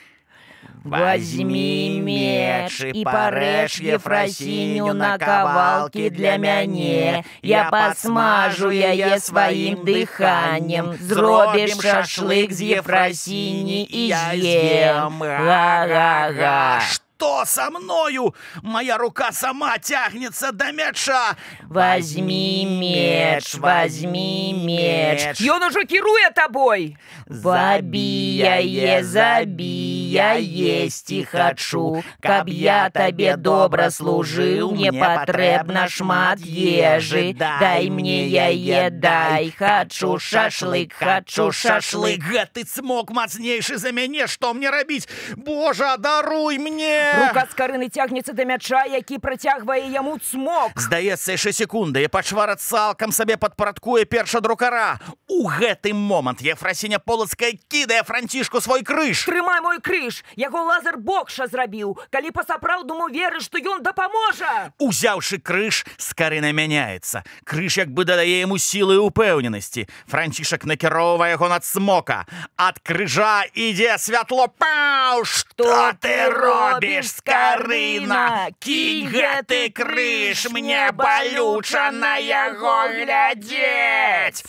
Возьми 0.83 2.00
меч 2.00 2.79
и 2.81 3.03
порежь 3.03 3.79
Ефросинью 3.79 4.93
на 4.93 5.17
кавалки 5.17 6.09
для 6.09 6.38
мяне. 6.38 7.25
Я 7.41 7.69
посмажу 7.69 8.69
яе 8.69 9.19
своим 9.19 9.83
дыханием. 9.83 10.93
Зробим 11.01 11.81
шашлык 11.81 12.53
з 12.53 12.62
Ефросини 12.79 13.83
и 13.83 14.13
з'ем. 14.31 15.19
Га-га-га. 15.19 16.81
Что 17.17 17.45
со 17.45 17.71
мною? 17.71 18.36
Моя 18.62 18.97
рука 19.00 19.31
сама 19.31 19.79
тягнется 19.79 20.51
до 20.51 20.71
мяча. 20.71 21.36
Возьми 21.63 22.63
меч, 22.79 23.55
возьми 23.55 24.53
меч. 24.55 25.41
Ён 25.41 25.63
уже 25.63 25.83
кіруе 25.86 26.29
табой. 26.36 26.95
Забі 27.25 28.38
яе, 28.38 29.03
забі, 29.03 30.06
я 30.07 30.39
есці 30.39 31.23
хачу. 31.23 32.03
Каб 32.23 32.49
я 32.49 32.89
табе 32.89 33.35
добра 33.35 33.89
служыў, 33.91 34.71
мне 34.71 34.91
патрэбна 34.91 35.87
шмат 35.89 36.39
ежы. 36.39 37.33
Дай 37.35 37.89
мне 37.89 38.27
яе, 38.27 38.89
дай, 38.89 39.51
хачу 39.51 40.17
шашлык, 40.19 40.93
хачу 40.93 41.51
шашлык. 41.51 42.23
Гэты 42.23 42.63
цмок 42.63 43.11
мацнейшы 43.11 43.77
за 43.77 43.91
мяне, 43.91 44.27
што 44.27 44.53
мне 44.53 44.69
рабіць? 44.69 45.07
Божа, 45.35 45.97
даруй 45.97 46.57
мне! 46.57 47.27
Рука 47.27 47.47
з 47.49 47.55
карыны 47.57 47.89
цягнецца 47.89 48.33
да 48.33 48.45
мяча, 48.45 48.85
які 48.85 49.19
працягвае 49.19 49.89
яму 49.91 50.17
цмок. 50.19 50.77
Здаецца, 50.77 51.33
яшчэ 51.33 51.51
секунды, 51.51 52.03
і 52.03 52.11
пачвара 52.11 52.55
цалкам 52.55 53.11
сабе 53.11 53.37
падпарадкуе 53.37 54.05
перша 54.05 54.41
друкара. 54.41 54.99
У 55.27 55.49
гэты 55.49 55.93
момант 55.93 56.41
Ефрасіня 56.41 56.99
полацкая 56.99 57.53
кідае 57.67 58.03
францішку 58.03 58.61
свой 58.61 58.83
крыж. 58.83 59.25
Трымай 59.25 59.61
мой 59.61 59.79
крыж, 59.81 59.97
яго 60.36 60.63
лазер 60.68 60.98
бокша 60.98 61.48
зрабіў, 61.48 61.96
калі 62.12 62.32
па-сапраўднаму 62.36 63.08
верыш, 63.13 63.48
што 63.48 63.58
ён 63.58 63.82
дапаможа. 63.86 64.74
Узяўшы 64.84 65.39
крыж, 65.39 65.86
скарына 65.98 66.51
мяняецца. 66.51 67.24
Крыж 67.48 67.77
як 67.77 67.89
бы 67.96 68.04
дадае 68.04 68.44
яму 68.44 68.58
сілы 68.58 69.00
упэўненасці. 69.00 69.88
Францішак 70.12 70.66
накіроўвае 70.68 71.38
яго 71.38 71.50
над 71.50 71.66
смока. 71.66 72.25
Ад 72.58 72.80
крыжа 72.84 73.46
ідзе 73.54 73.98
святло 73.98 74.48
паў, 74.48 75.25
Што 75.25 75.94
ты 76.01 76.30
робіш, 76.30 77.22
скарына? 77.22 78.50
Кінь 78.60 79.10
гэты 79.10 79.70
крыж, 79.72 80.50
мне 80.51 80.92
балюча 80.92 81.92
на 81.92 82.18
яго 82.18 82.88
глядзець. 82.94 84.44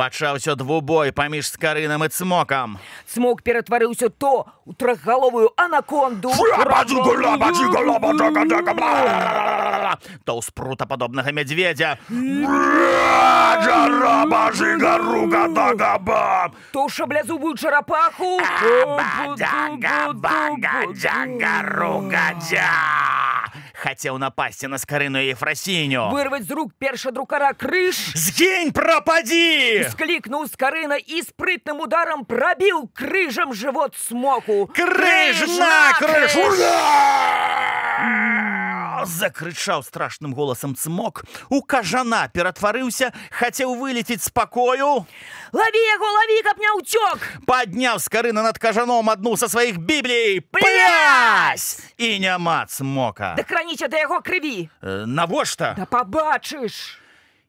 Пачаўся 0.00 0.54
двубой 0.56 1.12
паміж 1.12 1.52
скарынам 1.52 2.00
і 2.00 2.08
цмокам. 2.08 2.80
Цмок 3.04 3.44
ператварыўся 3.44 4.08
то 4.08 4.48
ў 4.64 4.72
трохгаловую 4.72 5.52
анаконду. 5.60 6.32
То 10.24 10.32
ў 10.32 10.40
спрутападобнага 10.40 11.36
мядзведзя. 11.36 12.00
То 16.72 16.88
шаблязубую 16.88 17.60
чарапаху. 17.60 18.40
Хацеў 23.80 24.18
напасці 24.20 24.68
на 24.68 24.76
скарыну 24.76 25.18
Ефрасіню. 25.32 26.10
Вырваць 26.12 26.44
з 26.44 26.52
рук 26.52 26.72
перша 26.76 27.10
друкара 27.10 27.52
крыж. 27.56 27.96
Згінь 28.12 28.72
прападзі! 28.76 29.88
Склікнуў 29.90 30.46
скарына 30.46 30.96
і 30.96 31.22
спрытным 31.26 31.80
ударам 31.82 32.24
прабіў 32.24 32.88
крыжам 32.94 33.52
жывот 33.52 33.96
смоку. 33.98 34.70
Крыж 34.74 35.46
на 35.58 35.92
крыж! 35.98 36.36
Закрычаў 39.04 39.82
страшным 39.82 40.34
голасам 40.34 40.76
цмок. 40.76 41.24
У 41.48 41.62
кажана 41.62 42.28
ператварыўся, 42.28 43.12
хацеў 43.32 43.74
вылецець 43.80 44.22
з 44.22 44.28
пакою. 44.28 45.06
Лаві 45.56 45.82
яго, 45.88 46.04
лаві, 46.04 46.38
каб 46.44 46.60
не 46.60 46.70
ўцёк! 46.76 47.18
Падняў 47.48 47.98
скарына 47.98 48.44
над 48.44 48.58
кажаном 48.60 49.10
адну 49.10 49.36
са 49.40 49.48
сваіх 49.48 49.80
біблій. 49.80 50.40
Плясь! 50.52 51.80
І 51.96 52.20
няма 52.20 52.66
цмока. 52.68 53.34
Да 53.36 53.42
краніце 53.42 53.88
да 53.88 53.98
яго 54.04 54.20
крыві. 54.20 54.68
Навошта? 54.82 55.74
Да 55.80 55.88
пабачыш! 55.88 57.00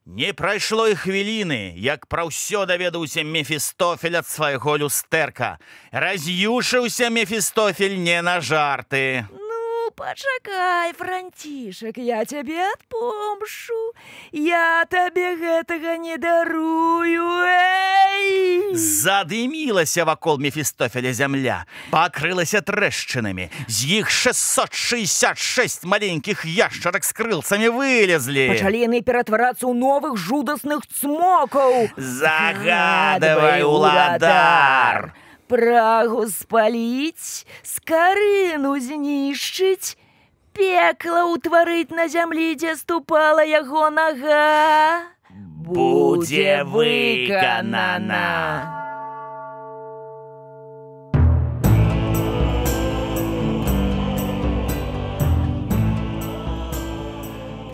Не 0.05 0.33
прайшло 0.33 0.87
і 0.89 0.95
хвіліны, 0.97 1.77
як 1.77 2.07
пра 2.09 2.25
ўсё 2.25 2.65
даведаўся 2.65 3.21
Мефістофель 3.21 4.17
ад 4.17 4.25
свайго 4.25 4.73
люстэрка. 4.81 5.61
Раз'юшыўся 5.93 7.13
Мефістофель 7.13 8.01
не 8.01 8.17
на 8.25 8.41
жарты. 8.41 9.29
Пачакай, 9.95 10.93
францішак, 10.93 11.97
я 11.97 12.25
цябе 12.25 12.63
адпомшу. 12.71 13.93
Я 14.31 14.85
табе 14.89 15.35
гэтага 15.35 15.97
не 15.97 16.17
дарую. 16.17 17.27
Эй! 17.45 18.75
Задымілася 18.75 20.05
вакол 20.05 20.39
Мефістофеля 20.39 21.13
зямля, 21.13 21.65
пакрылася 21.91 22.61
трэшчынамі. 22.63 23.49
З 23.67 23.77
іх 23.99 24.11
666 24.11 25.83
маленькіх 25.83 26.45
яшчарак 26.45 27.03
з 27.03 27.11
крылцамі 27.11 27.69
вылезлі. 27.75 28.47
Пачалі 28.55 28.87
яны 28.87 29.01
ператварацца 29.03 29.67
ў 29.67 29.75
новых 29.75 30.15
жудасных 30.15 30.87
цмокаў. 30.87 31.91
Загадавай, 31.97 33.63
уладар! 33.67 35.11
Прагу 35.51 36.31
спаліць, 36.31 37.43
скарыну 37.67 38.79
знішчыць, 38.79 39.99
пекла 40.55 41.27
ўтварыць 41.27 41.91
на 41.91 42.07
зямлі, 42.07 42.55
дзе 42.55 42.79
ступала 42.79 43.43
яго 43.43 43.91
нага. 43.91 45.11
Будзе 45.67 46.63
выканана. 46.63 48.80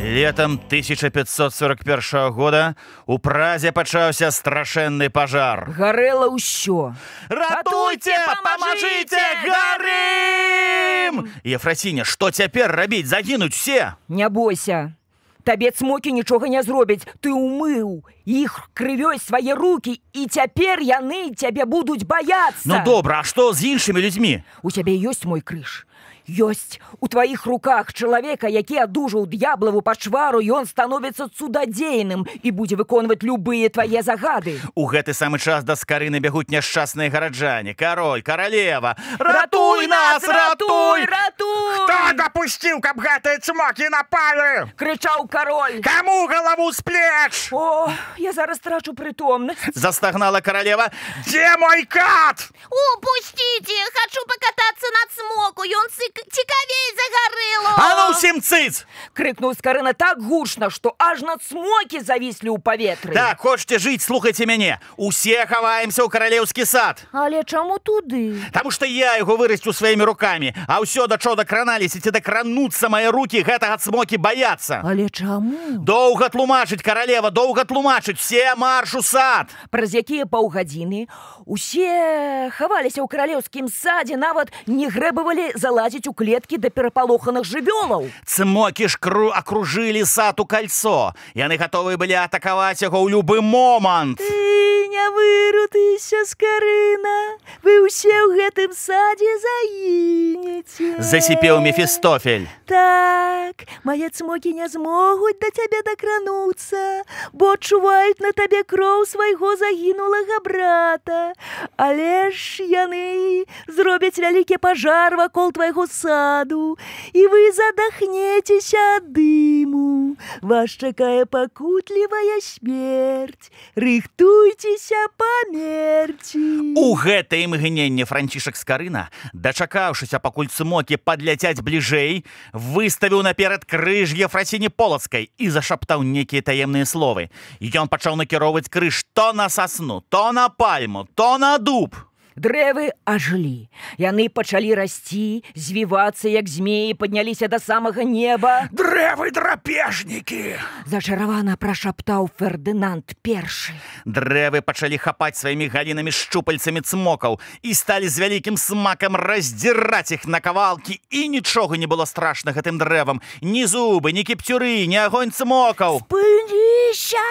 Летом 0.08 0.54
1541 0.54 2.32
года 2.32 2.78
у 3.08 3.20
празе 3.20 3.74
пачаўся 3.74 4.32
страшэнны 4.32 5.10
пажар. 5.10 5.68
Гарэла 5.68 6.32
ўсё. 6.32 6.96
Ратуйте, 7.28 8.16
памажыце, 8.24 9.20
гарым! 9.44 11.28
Ефрасіня, 11.44 12.06
што 12.08 12.32
цяпер 12.32 12.72
рабіць, 12.72 13.12
загінуць 13.12 13.52
все? 13.52 14.00
Не 14.08 14.30
бойся. 14.30 14.96
Табе 15.44 15.72
цмокі 15.72 16.16
нічога 16.16 16.48
не 16.48 16.64
зробяць. 16.64 17.04
Ты 17.20 17.36
ўмыў 17.36 18.08
іх 18.24 18.72
крывёй 18.72 19.20
свае 19.20 19.60
рукі 19.60 20.00
і 20.16 20.28
цяпер 20.32 20.80
яны 20.80 21.36
цябе 21.36 21.68
будуць 21.68 22.08
баяцца. 22.08 22.64
Ну 22.64 22.80
добра, 22.88 23.20
а 23.20 23.28
што 23.28 23.52
з 23.52 23.76
іншымі 23.76 24.00
людзьмі? 24.00 24.40
У 24.64 24.72
цябе 24.72 24.96
ёсць 24.96 25.28
мой 25.28 25.44
крыж. 25.44 25.84
Ёсць 26.28 26.80
у 27.00 27.08
тваіх 27.08 27.46
руках 27.48 27.94
чалавека, 27.96 28.52
які 28.52 28.84
адужаў 28.84 29.28
д'яблаву 29.32 29.80
пачвару, 29.82 30.44
ён 30.44 30.68
становіцца 30.68 31.32
цудадзейным 31.32 32.28
і 32.44 32.52
будзе 32.52 32.76
выконваць 32.76 33.24
любыя 33.24 33.72
твае 33.72 34.04
загады. 34.04 34.60
У 34.76 34.92
гэты 34.92 35.16
самы 35.16 35.40
час 35.40 35.64
да 35.64 35.80
скарыны 35.80 36.20
бягуць 36.20 36.52
няшчасныя 36.52 37.08
гараджане, 37.08 37.74
кароль, 37.80 38.22
каралева. 38.22 38.98
Ратуй 39.20 39.88
нас, 39.88 40.24
ратуй! 40.28 41.08
ратуй! 41.08 41.88
Хто 41.88 41.98
дапусціў, 42.20 42.84
каб 42.84 43.00
гэтыя 43.00 43.40
цмокі 43.40 43.88
напалі? 43.88 44.68
крычаў 44.76 45.32
кароль. 45.32 45.80
Каму 45.80 46.28
галаву 46.28 46.72
з 46.76 46.82
плеч? 46.84 47.50
О, 47.56 47.88
я 48.20 48.36
зараз 48.36 48.60
трачу 48.60 48.92
прытомнасць. 48.92 49.72
Застагнала 49.74 50.42
каралева. 50.42 50.92
Дзе 51.24 51.56
мой 51.56 51.88
кат? 51.88 52.52
Упусціце, 52.68 53.80
хачу 53.96 54.22
пакатацца 54.28 54.88
на 54.92 55.04
цмоку, 55.16 55.64
ён 55.64 55.88
цик... 55.96 56.17
цікавей 56.26 56.88
за 56.98 57.06
гарылу. 57.16 57.72
А 57.78 57.88
ну 57.98 58.04
ўсім 58.16 58.42
цыц! 58.42 58.86
Крыкнуў 59.14 59.54
скарына 59.58 59.94
так 59.94 60.22
гучна, 60.22 60.70
што 60.70 60.96
аж 60.98 61.22
на 61.22 61.38
цмокі 61.38 62.02
завіслі 62.02 62.54
ў 62.54 62.60
паветры. 62.62 63.14
Так, 63.14 63.40
хочаце 63.42 63.78
жыць, 63.78 64.02
слухайце 64.02 64.46
мяне. 64.50 64.80
Усе 64.98 65.46
хаваемся 65.46 66.02
ў 66.02 66.10
каралеўскі 66.10 66.66
сад. 66.66 67.06
Але 67.14 67.44
чаму 67.44 67.78
туды? 67.78 68.42
Таму 68.54 68.72
што 68.72 68.90
я 68.90 69.18
яго 69.22 69.38
вырасцю 69.38 69.74
сваімі 69.74 70.08
рукамі, 70.10 70.54
а 70.68 70.82
ўсё 70.82 71.06
да 71.08 71.18
чого 71.18 71.36
дакраналіся 71.36 72.02
ці 72.02 72.12
дакрануцца 72.12 72.90
мае 72.90 73.12
рукі 73.14 73.44
гэтага 73.46 73.78
цмокі 73.78 74.18
баяцца. 74.18 74.82
Але 74.82 75.10
чаму? 75.10 75.84
Доўга 75.84 76.30
тлумачыць 76.34 76.82
каралева, 76.82 77.30
доўга 77.30 77.68
тлумачыць 77.68 78.18
все 78.18 78.56
марш 78.56 78.96
у 78.96 79.04
сад. 79.04 79.54
Праз 79.70 79.94
якія 79.94 80.26
паўгадзіны 80.26 81.08
усе 81.46 82.50
хаваліся 82.58 83.02
ў 83.04 83.08
каралеўскім 83.08 83.68
садзе, 83.72 84.18
нават 84.18 84.52
не 84.68 84.90
грэбавалі 84.92 85.54
залазіць 85.56 86.07
у 86.08 86.14
клеткі 86.14 86.58
да 86.58 86.70
перапалоханых 86.70 87.44
жывёлаў. 87.44 88.10
Цмокі 88.26 88.88
ж 88.88 88.98
кру 89.00 89.30
акружылі 89.30 90.06
сад 90.06 90.40
у 90.40 90.46
кальцо. 90.46 91.14
Яны 91.36 91.58
гатовы 91.60 91.98
былі 91.98 92.16
атакаваць 92.24 92.82
яго 92.82 93.04
ў 93.04 93.20
любы 93.20 93.42
момант. 93.42 94.18
Ты 94.18 94.88
не 94.88 95.06
вырутыся, 95.12 96.26
скарына. 96.26 97.38
Вы 97.64 97.86
ўсе 97.86 98.12
ў 98.12 98.40
гэтым 98.40 98.72
садзе 98.74 99.34
загінеце. 99.44 101.04
Засіпеў 101.04 101.60
Мефістофель. 101.62 102.48
Так, 102.66 103.68
мае 103.84 104.10
цмокі 104.10 104.54
не 104.54 104.68
змогуць 104.68 105.40
да 105.40 105.50
цябе 105.52 105.82
дакрануцца, 105.88 107.04
бо 107.34 107.54
адчуваюць 107.56 108.20
на 108.24 108.32
табе 108.32 108.64
кроў 108.64 109.06
свайго 109.06 109.56
загінулага 109.56 110.40
брата. 110.44 111.34
Але 111.78 112.32
ж 112.32 112.64
яны 112.64 113.46
зробяць 113.68 114.18
вялікі 114.20 114.58
пажар 114.58 115.16
вакол 115.16 115.52
твайго 115.52 115.88
саду, 115.98 116.78
і 117.14 117.22
вы 117.28 117.52
задахнецеся 117.52 118.78
ад 118.98 119.12
дыму. 119.14 120.18
Вас 120.42 120.72
чакае 120.72 121.26
пакутлівая 121.26 122.40
смерць. 122.42 123.50
Рыхтуйцеся 123.76 125.10
памерці. 125.18 126.78
У 126.78 126.94
гэтае 126.94 127.44
імгненне 127.46 128.06
францішак 128.06 128.58
скарына, 128.58 129.10
дачакаўшыся 129.34 130.22
пакуль 130.22 130.52
цмокі 130.54 130.98
падляцяць 131.02 131.62
бліжэй, 131.62 132.26
выставіў 132.54 133.24
наперад 133.26 133.66
крыж 133.66 134.14
Ефрасіні 134.14 134.70
полацкай 134.70 135.30
і 135.38 135.50
зашаптаў 135.50 136.04
нейкія 136.04 136.42
таемныя 136.42 136.86
словы. 136.86 137.30
Ён 137.62 137.90
пачаў 137.90 138.18
накіроўваць 138.18 138.70
крыж 138.70 139.06
то 139.14 139.34
на 139.34 139.50
сасну, 139.50 140.02
то 140.10 140.32
на 140.32 140.50
пальму, 140.50 141.08
то 141.16 141.38
на 141.38 141.58
дуб. 141.58 142.07
Дрэвы 142.38 142.94
ажылі. 143.02 143.66
Яны 143.98 144.30
пачалі 144.30 144.78
расці, 144.78 145.42
звівацца, 145.58 146.30
як 146.30 146.46
змеі, 146.46 146.94
падняліся 146.94 147.50
да 147.50 147.58
самага 147.58 148.06
неба. 148.06 148.70
Дрэвы 148.70 149.34
драпежнікі! 149.34 150.62
Зачаравана 150.86 151.58
прашаптаў 151.58 152.30
Фердынанд 152.38 153.18
першы. 153.26 153.74
Дрэвы 154.06 154.62
пачалі 154.62 155.02
хапаць 155.02 155.42
сваімі 155.42 155.66
галінамі 155.74 156.14
шчупальцамі 156.14 156.86
цмокаў 156.86 157.42
і 157.66 157.74
сталі 157.74 158.06
з 158.06 158.22
вялікім 158.22 158.54
смакам 158.54 159.18
раздзіраць 159.18 160.14
іх 160.14 160.30
на 160.30 160.38
кавалкі 160.38 161.02
і 161.10 161.28
нічога 161.34 161.74
не 161.82 161.90
было 161.90 162.06
страшна 162.06 162.54
гэтым 162.54 162.78
дрэвам. 162.78 163.18
Ні 163.42 163.66
зубы, 163.66 164.14
ні 164.14 164.22
кіпцюры, 164.22 164.86
ні 164.86 165.02
агонь 165.02 165.34
цмокаў. 165.34 166.06
Пыліся! 166.06 167.26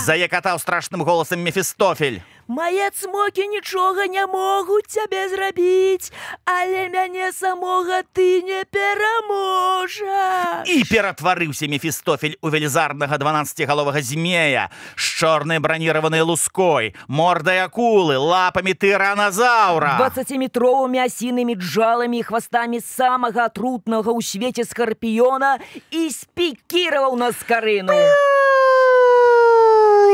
Заякатаў 0.00 0.56
страшным 0.56 1.04
голасам 1.04 1.44
Мефістофель. 1.44 2.24
Мае 2.48 2.90
цмокі 2.94 3.48
нічога 3.50 4.06
не 4.06 4.22
могуць 4.26 4.86
цябе 4.86 5.26
зрабіць, 5.28 6.14
але 6.46 6.86
мяне 6.94 7.32
самога 7.34 8.06
ты 8.14 8.38
не 8.46 8.62
пераможаш. 8.70 10.70
І 10.70 10.86
ператварыўся 10.86 11.66
Мефістофель 11.66 12.38
у 12.38 12.54
велізарнага 12.54 13.18
12галовага 13.18 13.98
змея 13.98 14.70
з 14.94 15.02
чорнай 15.18 15.58
браніраванай 15.58 16.22
луской, 16.22 16.94
мордай 17.08 17.66
акулы, 17.66 18.14
лапамі 18.14 18.78
тыраназаўра. 18.78 19.98
20метровымі 19.98 21.02
асінымі 21.02 21.58
джаламі 21.58 22.22
і 22.22 22.26
хвастамі 22.30 22.78
самага 22.78 23.50
атрутнага 23.50 24.14
ў 24.14 24.22
свеце 24.22 24.62
скарпіёна 24.62 25.58
і 25.90 26.14
спікіраваў 26.14 27.18
на 27.18 27.34
скарыну. 27.34 27.98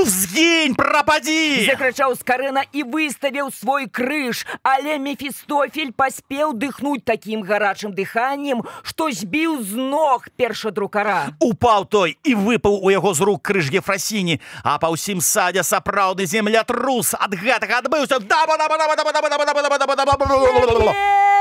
Згінь, 0.05 0.75
прападзі! 0.75 1.67
Закрычаў 1.71 2.17
скарына 2.19 2.65
і 2.73 2.83
выставіў 2.83 3.51
свой 3.55 3.87
крыж, 3.87 4.47
але 4.63 4.99
Мефістофель 4.99 5.93
паспеў 5.95 6.53
дыхнуць 6.59 7.05
такім 7.07 7.47
гарачым 7.47 7.95
дыханнем, 7.95 8.67
што 8.83 9.11
збіў 9.11 9.63
з 9.63 9.79
ног 9.79 10.27
першадрукара. 10.37 11.35
Упаў 11.39 11.87
той 11.87 12.19
і 12.25 12.35
выпаў 12.35 12.83
у 12.83 12.91
яго 12.91 13.15
з 13.15 13.21
рук 13.23 13.43
крыж 13.47 13.71
Ефрасіні, 13.71 14.41
а 14.65 14.79
па 14.83 14.91
ўсім 14.91 15.23
садзе 15.23 15.63
сапраўдны 15.63 16.27
землятрус 16.27 17.15
ад 17.15 17.39
гэтага 17.39 17.83
адбыўся 17.83 18.19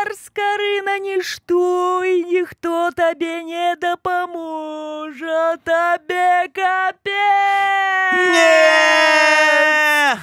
Цяпер, 0.02 0.16
скарына 0.18 0.98
нішто 1.00 2.04
і 2.04 2.24
ніхто 2.24 2.92
табе 2.98 3.44
не 3.44 3.76
дапаможа, 3.82 5.58
табе 5.64 6.50
капец! 6.54 8.51
Не! 8.52 10.20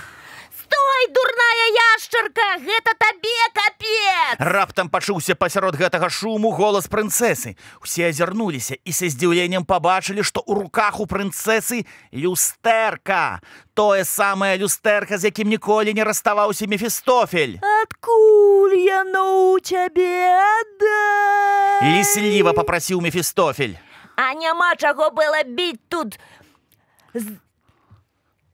Стой, 0.60 1.02
дурная 1.14 1.66
яшчарка, 1.94 2.46
гэта 2.60 2.92
табе 2.98 3.38
капец. 3.54 4.36
Раптам 4.38 4.88
пачуўся 4.92 5.34
пасярод 5.34 5.76
гэтага 5.80 6.08
шуму 6.12 6.50
голас 6.52 6.86
прынцэсы. 6.88 7.56
Усе 7.82 8.08
азірнуліся 8.08 8.76
і 8.84 8.92
са 8.92 9.08
здзіўленнем 9.08 9.64
пабачылі, 9.64 10.22
што 10.22 10.40
ў 10.44 10.60
руках 10.62 11.00
у 11.00 11.06
прынцэсы 11.06 11.86
люстэрка. 12.12 13.40
Тое 13.74 14.04
самае 14.04 14.56
люстэрка, 14.60 15.16
з 15.18 15.30
якім 15.32 15.48
ніколі 15.48 15.94
не 15.94 16.04
раставаўся 16.04 16.66
Мефістофель. 16.68 17.58
Адкуль 17.62 18.76
яно 18.76 19.56
ў 19.56 19.60
цябе 19.64 20.36
адда? 20.36 21.00
Лісліва 21.96 22.52
попрасіў 22.52 23.00
Мефістофель. 23.00 23.78
А 24.18 24.34
няма 24.34 24.74
чаго 24.76 25.10
было 25.14 25.40
біць 25.46 25.80
тут. 25.88 26.18
З- 27.14 27.38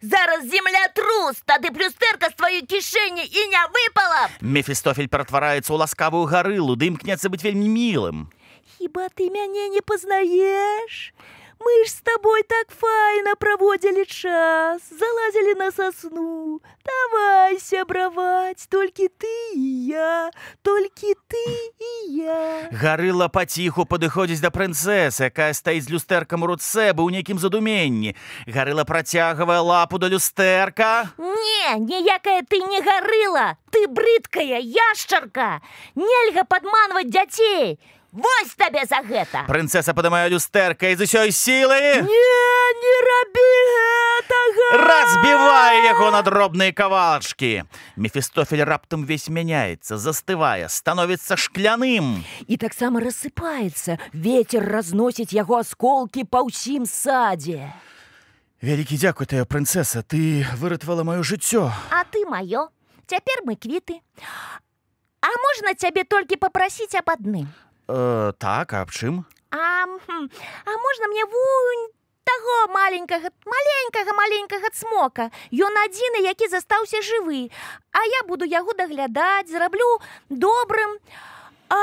Зараз 0.04 0.44
землятрус, 0.44 1.40
тады 1.48 1.72
плюстэрка 1.72 2.28
з 2.28 2.36
тваёй 2.36 2.62
кішэні 2.68 3.24
і 3.24 3.40
не 3.48 3.62
выпала. 3.72 4.28
Мефістофель 4.44 5.08
ператвараецца 5.08 5.72
ў 5.72 5.80
ласкавую 5.80 6.28
гарылу, 6.28 6.76
ды 6.76 6.92
імкнецца 6.92 7.32
быць 7.32 7.40
вельмі 7.40 7.72
мілым. 7.72 8.28
Хіба 8.76 9.08
ты 9.16 9.32
мяне 9.32 9.72
не 9.72 9.80
пазнаеш? 9.80 11.16
Мы 11.64 11.84
ж 11.84 11.90
з 11.90 12.00
табой 12.04 12.42
так 12.42 12.68
файна 12.80 13.34
праводзілі 13.40 14.04
час, 14.04 14.82
залазілі 15.00 15.54
на 15.54 15.70
сасну. 15.72 16.60
Давай 16.84 17.56
сябраваць, 17.56 18.68
толькі 18.68 19.08
ты 19.08 19.32
і 19.56 19.86
я, 19.88 20.28
толькі 20.60 21.14
ты 21.24 21.44
і 21.80 21.92
я. 22.20 22.68
Гарыла 22.68 23.30
паціху 23.32 23.88
падыходзіць 23.88 24.44
да 24.44 24.52
прынцэсы, 24.52 25.32
якая 25.32 25.56
стаіць 25.56 25.88
з 25.88 25.96
люстэркам 25.96 26.44
у 26.44 26.52
руцэ, 26.52 26.92
быў 26.92 27.08
у 27.08 27.14
нейкім 27.16 27.40
задуменні. 27.40 28.12
Гарыла 28.44 28.84
працягвае 28.84 29.64
лапу 29.64 29.96
да 29.96 30.12
люстэрка. 30.12 31.16
Не, 31.16 31.80
ніякая 31.80 32.44
ты 32.44 32.60
не 32.60 32.84
гарыла. 32.84 33.56
Ты 33.72 33.88
брыдкая 33.88 34.60
яшчарка. 34.60 35.64
Нельга 35.96 36.44
падманваць 36.44 37.08
дзяцей. 37.08 37.80
Вось 38.14 38.54
табе 38.54 38.84
за 38.86 39.02
гэта. 39.02 39.42
Прынцэса 39.50 39.90
падымае 39.90 40.30
люстэрка 40.30 40.86
і 40.86 40.94
з 40.94 41.02
усёй 41.02 41.34
сілы 41.34 41.98
Не, 42.06 42.42
не 42.78 42.94
рабі 43.10 43.48
гэтага! 43.66 44.66
разбівае 44.86 45.82
яго 45.90 46.10
на 46.14 46.22
дробныя 46.22 46.70
кавалачкі. 46.70 47.66
Мефістофель 47.98 48.62
раптам 48.62 49.02
увесь 49.02 49.26
мяняецца, 49.26 49.98
застывае, 49.98 50.70
становіцца 50.70 51.34
шкляным. 51.34 52.22
І 52.46 52.54
таксама 52.56 53.02
рассыпаецца. 53.02 53.98
Вецер 54.14 54.62
разносіць 54.62 55.34
яго 55.34 55.58
асколкі 55.58 56.22
па 56.22 56.46
ўсім 56.46 56.86
садзе. 56.86 57.66
Вялікі 58.62 58.94
дзякуй 58.94 59.26
тая 59.26 59.42
прынцэса, 59.44 60.06
ты 60.06 60.46
выратавала 60.62 61.02
маё 61.02 61.26
жыццё. 61.26 61.66
А 61.90 62.06
ты 62.06 62.22
маё. 62.30 62.70
Цяпер 63.10 63.42
мы 63.42 63.58
квіты. 63.58 63.98
А 65.18 65.28
можна 65.34 65.74
цябе 65.74 66.06
толькі 66.06 66.38
папрасіць 66.38 66.94
аб 66.94 67.10
адным? 67.10 67.50
Э, 67.88 68.32
так, 68.38 68.72
а 68.72 68.82
аб 68.82 68.90
чым? 68.90 69.24
А, 69.50 69.84
хм, 69.84 70.28
а 70.64 70.70
можна 70.70 71.08
мне 71.08 71.24
вунь 71.24 71.84
таго 72.24 72.72
маленькага, 72.72 73.28
маленькага 73.44 74.12
маленькага 74.16 74.68
цмока. 74.72 75.30
Ён 75.52 75.76
адзіны, 75.84 76.24
які 76.24 76.48
застаўся 76.48 77.02
жывы. 77.04 77.50
А 77.92 78.00
я 78.04 78.22
буду 78.24 78.44
яго 78.44 78.72
даглядаць, 78.72 79.50
зраблю 79.50 80.00
добрым. 80.30 80.98
А 81.68 81.76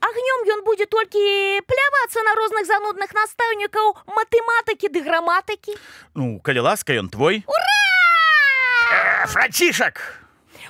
агнём 0.00 0.46
ён 0.54 0.64
будзе 0.64 0.86
толькі 0.86 1.60
плявацца 1.66 2.22
на 2.22 2.34
розных 2.34 2.66
занудных 2.66 3.14
настаўнікаў 3.14 3.96
матэматыкі 4.06 4.88
ды 4.88 5.02
граматыкі. 5.02 5.76
Ну, 6.14 6.40
калі 6.40 6.60
ласка, 6.60 6.92
ён 6.92 7.08
твой. 7.08 7.44
Э, 7.46 9.26
Францішак! 9.26 10.27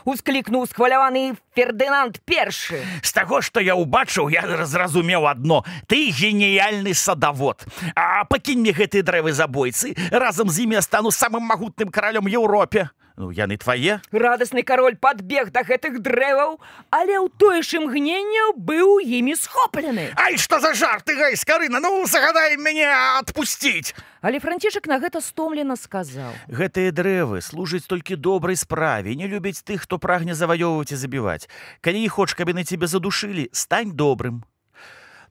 Усклікнуў 0.08 0.64
схваляваны 0.64 1.36
Фердынанд 1.52 2.16
першы. 2.24 2.80
З 3.04 3.10
таго, 3.12 3.42
што 3.44 3.60
я 3.60 3.76
ўбачыў, 3.76 4.32
я 4.32 4.40
зразумеў 4.64 5.28
адно. 5.28 5.68
Ты 5.84 6.08
геніяльны 6.08 6.96
садавод. 6.96 7.68
А 7.92 8.24
пакінь 8.24 8.64
мне 8.64 8.72
гэтыя 8.72 9.04
дрэвы 9.04 9.36
забойцы. 9.36 9.92
Разам 10.08 10.48
з 10.48 10.64
імі 10.64 10.80
я 10.80 10.82
стану 10.82 11.12
самым 11.12 11.44
магутным 11.44 11.92
каралём 11.92 12.24
Еўропе. 12.24 12.88
Ну, 13.18 13.32
яны 13.34 13.58
твае. 13.58 13.98
Радасны 14.14 14.62
кароль 14.62 14.94
падбег 14.94 15.50
да 15.50 15.66
гэтых 15.66 15.98
дрэваў, 16.06 16.62
але 16.94 17.18
ў 17.18 17.26
тое 17.34 17.66
ж 17.66 17.82
імгненне 17.82 18.54
быў 18.54 19.02
імі 19.02 19.34
схоплены. 19.34 20.14
Ай, 20.14 20.38
што 20.38 20.62
за 20.62 20.70
жарты, 20.70 21.18
гай, 21.18 21.34
скарына, 21.34 21.82
ну 21.82 22.06
загадай 22.06 22.54
мяне 22.54 22.86
адпусціць. 23.18 23.90
Але 24.22 24.38
францішак 24.38 24.86
на 24.86 25.02
гэта 25.02 25.18
стомлена 25.18 25.74
сказаў: 25.74 26.30
Гэтыя 26.46 26.94
дрэвы 26.94 27.42
служаць 27.42 27.90
толькі 27.90 28.14
добрай 28.14 28.54
справе, 28.54 29.18
не 29.18 29.26
любяць 29.26 29.66
тых, 29.66 29.90
хто 29.90 29.98
прагне 29.98 30.38
заваёўваць 30.38 30.94
і 30.94 31.00
забіваць. 31.02 31.50
Калі 31.82 31.98
не 31.98 32.08
хоч, 32.08 32.38
каб 32.38 32.54
яны 32.54 32.62
цябе 32.62 32.86
задушылі, 32.86 33.50
стань 33.50 33.98
добрым. 33.98 34.46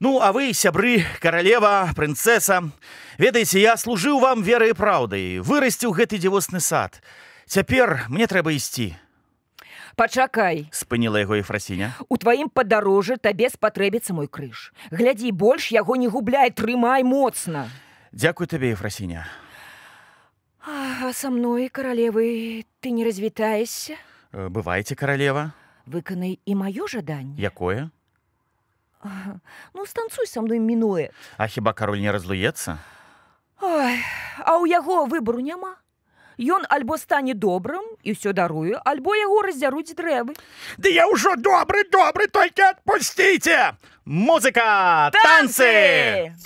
Ну, 0.03 0.19
а 0.19 0.35
вы, 0.35 0.51
сябры, 0.51 1.07
каралева, 1.23 1.87
прынцэса, 1.95 2.67
ведаеце, 3.17 3.63
я 3.63 3.79
служыў 3.79 4.19
вам 4.19 4.43
верай 4.43 4.75
і 4.75 4.77
праўдай, 4.77 5.39
вырасціў 5.39 5.95
гэты 5.95 6.19
дзівосны 6.19 6.59
сад. 6.59 6.99
Цяпер 7.47 8.07
мне 8.09 8.27
трэба 8.27 8.51
ісці, 8.51 8.95
Пачакай, 9.95 10.67
спыніла 10.69 11.23
яго 11.23 11.39
Ефрасіня. 11.39 11.95
у 12.09 12.17
тваім 12.17 12.49
падарожжы 12.53 13.17
табе 13.17 13.49
спатрэбіцца 13.49 14.13
мой 14.13 14.27
крыж. 14.27 14.73
Глядзі 14.91 15.31
больш 15.31 15.71
яго 15.71 15.95
не 15.95 16.07
губляй, 16.07 16.51
трымай 16.51 17.01
моцна. 17.01 17.71
Дзякуй 18.11 18.45
табе, 18.45 18.73
Ефрасіня. 18.77 19.25
А 20.61 21.13
са 21.13 21.31
мной, 21.31 21.69
каралевы, 21.69 22.65
ты 22.81 22.91
не 22.91 23.05
развітаешся? 23.05 23.95
Э, 24.33 24.49
Бывайце, 24.49 24.93
каралева. 24.93 25.53
Выканай 25.87 26.39
і 26.45 26.53
маё 26.55 26.85
жаданне. 26.85 27.39
Якое? 27.39 27.89
Ну, 29.73 29.85
станцуй 29.85 30.27
са 30.27 30.41
мной 30.41 30.59
мінуе. 30.59 31.09
А 31.37 31.47
хіба 31.47 31.73
кароль 31.73 32.03
не 32.03 32.11
разлуецца? 32.11 32.77
Ой, 33.61 33.97
а 34.43 34.59
ў 34.59 34.67
яго 34.67 35.07
выбару 35.07 35.39
няма. 35.39 35.79
Ён 36.37 36.65
альбо 36.69 36.97
стане 37.01 37.33
добрым 37.33 37.81
і 38.05 38.13
ўсё 38.13 38.29
даруе, 38.29 38.77
альбо 38.85 39.17
яго 39.17 39.41
раздзяруць 39.41 39.97
дрэвы. 39.97 40.37
Ды 40.77 40.93
я 40.93 41.09
ўжо 41.09 41.33
добры, 41.33 41.81
добры, 41.89 42.29
толькі 42.29 42.77
адпусціце. 42.77 43.73
Музыка, 44.05 45.09
танцы! 45.11 46.37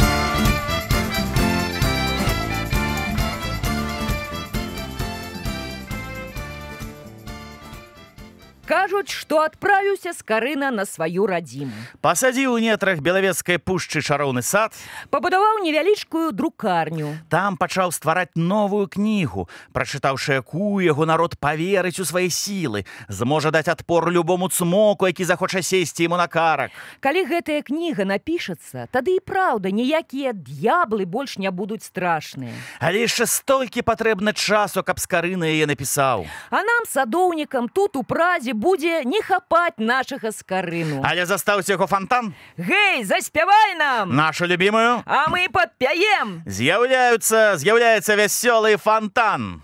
Кажуць, 8.71 9.12
што 9.12 9.43
адправіўся 9.43 10.13
скарына 10.15 10.71
на 10.71 10.86
сваю 10.88 11.25
радзіму. 11.27 11.75
Пасадзіў 11.99 12.55
у 12.55 12.60
нетрах 12.63 13.03
белавецкай 13.03 13.60
пушчы 13.60 13.99
чароўны 13.99 14.39
сад, 14.39 14.71
Пабудаваў 15.12 15.60
невялічкую 15.60 16.31
друкарню. 16.31 17.19
там 17.27 17.57
пачаў 17.57 17.91
ствараць 17.91 18.31
новую 18.36 18.88
кнігу. 18.88 19.49
Прачытаўшы 19.75 20.39
якую 20.39 20.79
яго 20.88 21.03
народ 21.03 21.36
паверыць 21.36 21.99
у 21.99 22.05
свае 22.07 22.29
сілы, 22.31 22.86
зможа 23.10 23.51
даць 23.51 23.67
адпор 23.67 24.07
любому 24.07 24.47
цмоку, 24.47 25.07
які 25.07 25.25
захоча 25.25 25.62
сесці 25.62 26.07
яму 26.07 26.15
на 26.15 26.27
карак. 26.31 26.71
Калі 27.03 27.27
гэтая 27.27 27.67
кніга 27.67 28.07
напішацца, 28.07 28.88
тады 28.88 29.19
і 29.19 29.19
праўда, 29.19 29.67
ніякія 29.67 30.31
д'яблы 30.31 31.03
больш 31.03 31.36
не 31.38 31.51
будуць 31.51 31.84
страшныя. 31.84 32.55
Але 32.79 33.03
яшчэ 33.03 33.27
столькі 33.27 33.84
патрэбна 33.84 34.31
часу, 34.31 34.79
каб 34.79 34.95
скарына 34.95 35.51
яе 35.51 35.67
напісаў. 35.67 36.23
А 36.49 36.63
нам, 36.63 36.88
садоўнікам, 36.88 37.67
тут 37.67 37.99
у 37.99 38.03
празе 38.03 38.61
будзе 38.62 39.02
не 39.10 39.21
хапаць 39.26 39.82
нашага 39.82 40.30
скарыну. 40.32 41.02
Але 41.04 41.26
застаўся 41.26 41.74
яго 41.74 41.88
фонтан, 41.89 42.34
Гэй, 42.58 43.04
заспявай 43.04 43.74
нам! 43.76 44.13
нашу 44.15 44.45
любимую. 44.45 45.02
А 45.06 45.28
мы 45.34 45.50
падпяем! 45.50 46.43
З'яўляюцца, 46.45 47.58
з'яўляецца 47.58 48.15
вясёлы 48.15 48.78
фонтан. 48.78 49.62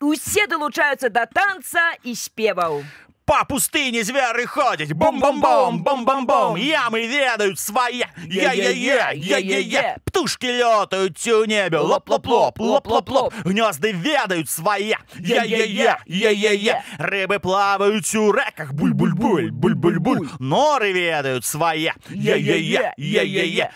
Усе 0.00 0.46
далучаюцца 0.46 1.10
да 1.10 1.26
танца 1.26 1.90
і 2.06 2.14
спеваў. 2.14 2.84
По 3.26 3.44
пустыне 3.44 4.04
звяры 4.04 4.46
ходзяць 4.46 4.92
бом-бом-бом 4.94 5.82
бом-бом-бом 5.82 6.54
ямы 6.54 7.08
ведаюць 7.10 7.58
свае 7.58 8.06
я-я-я 8.22 9.10
я-я-я 9.10 9.96
птушки 10.04 10.46
лётаюць 10.46 11.26
у 11.34 11.44
небе. 11.44 11.78
Лоп-лоп-лоп 11.78 12.60
лоп-лоп-лоп 12.60 13.34
гнёзды 13.42 13.90
ведаюць 13.90 14.48
свае 14.48 14.98
я-я-я 15.18 15.98
я-я-я 16.06 16.84
рыбы 16.98 17.40
плаваюць 17.40 18.14
у 18.14 18.30
рэках 18.30 18.72
буль-буль-буль 18.72 19.50
буль-буль-буль. 19.50 20.28
Норы 20.38 20.92
ведаюць 20.92 21.44
свае 21.44 21.94
я-я-я 22.08 22.94
я-я-я 22.96 23.72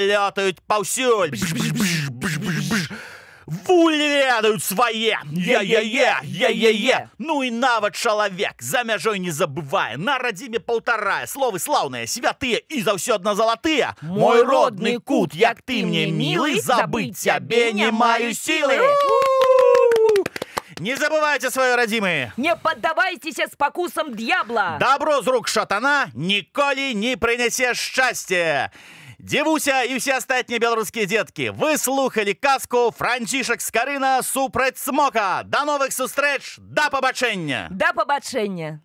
лётаюць 0.00 0.58
паўсюль 0.66 1.30
Бж-бж-бж-бж-бж-бж. 1.30 2.09
Ведаюць 3.70 4.64
свае 4.64 5.18
я-я-я 5.30 6.20
я-я-я 6.24 7.08
Ну 7.18 7.42
і 7.44 7.50
нават 7.50 7.94
чалавек 7.94 8.58
за 8.58 8.82
мяжой 8.84 9.18
не 9.18 9.30
забывае 9.30 9.96
на 9.96 10.18
радзіме 10.18 10.58
паўтарае 10.58 11.26
словы 11.30 11.62
слаўныя 11.62 12.06
святыя 12.06 12.58
і 12.68 12.82
заўсёдна 12.82 13.34
залатыя 13.38 13.94
Мой 14.02 14.42
родны 14.42 14.98
кут 14.98 15.34
як 15.34 15.62
ты 15.62 15.84
мне 15.86 16.10
мілы 16.10 16.60
забыць 16.60 17.18
цябе 17.22 17.72
не 17.72 17.90
маю 17.90 18.34
сілы 18.34 18.82
Не 20.80 20.96
забывайце 20.96 21.50
свае 21.50 21.76
радзімы 21.76 22.32
Не 22.36 22.56
паддавайцеся 22.56 23.46
спакусам 23.52 24.14
д'ябла! 24.14 24.78
Дабро 24.80 25.22
з 25.22 25.28
рук 25.28 25.48
шатана 25.48 26.10
ніколі 26.14 26.94
не 26.94 27.16
прынясе 27.16 27.74
шчасце. 27.74 28.70
Дзівуся 29.20 29.84
і 29.84 30.00
ўсе 30.00 30.16
астатнія 30.16 30.56
беларускія 30.56 31.04
дзеткі. 31.04 31.52
Вы 31.52 31.76
слухалі 31.76 32.32
казку 32.32 32.88
Францішак 32.88 33.60
Скарына 33.60 34.22
супраць 34.24 34.80
смока. 34.80 35.44
Да 35.44 35.68
новых 35.68 35.92
сустрэч, 35.92 36.56
да 36.56 36.88
пабачэння. 36.88 37.68
Да 37.68 37.92
пабачэння! 37.92 38.80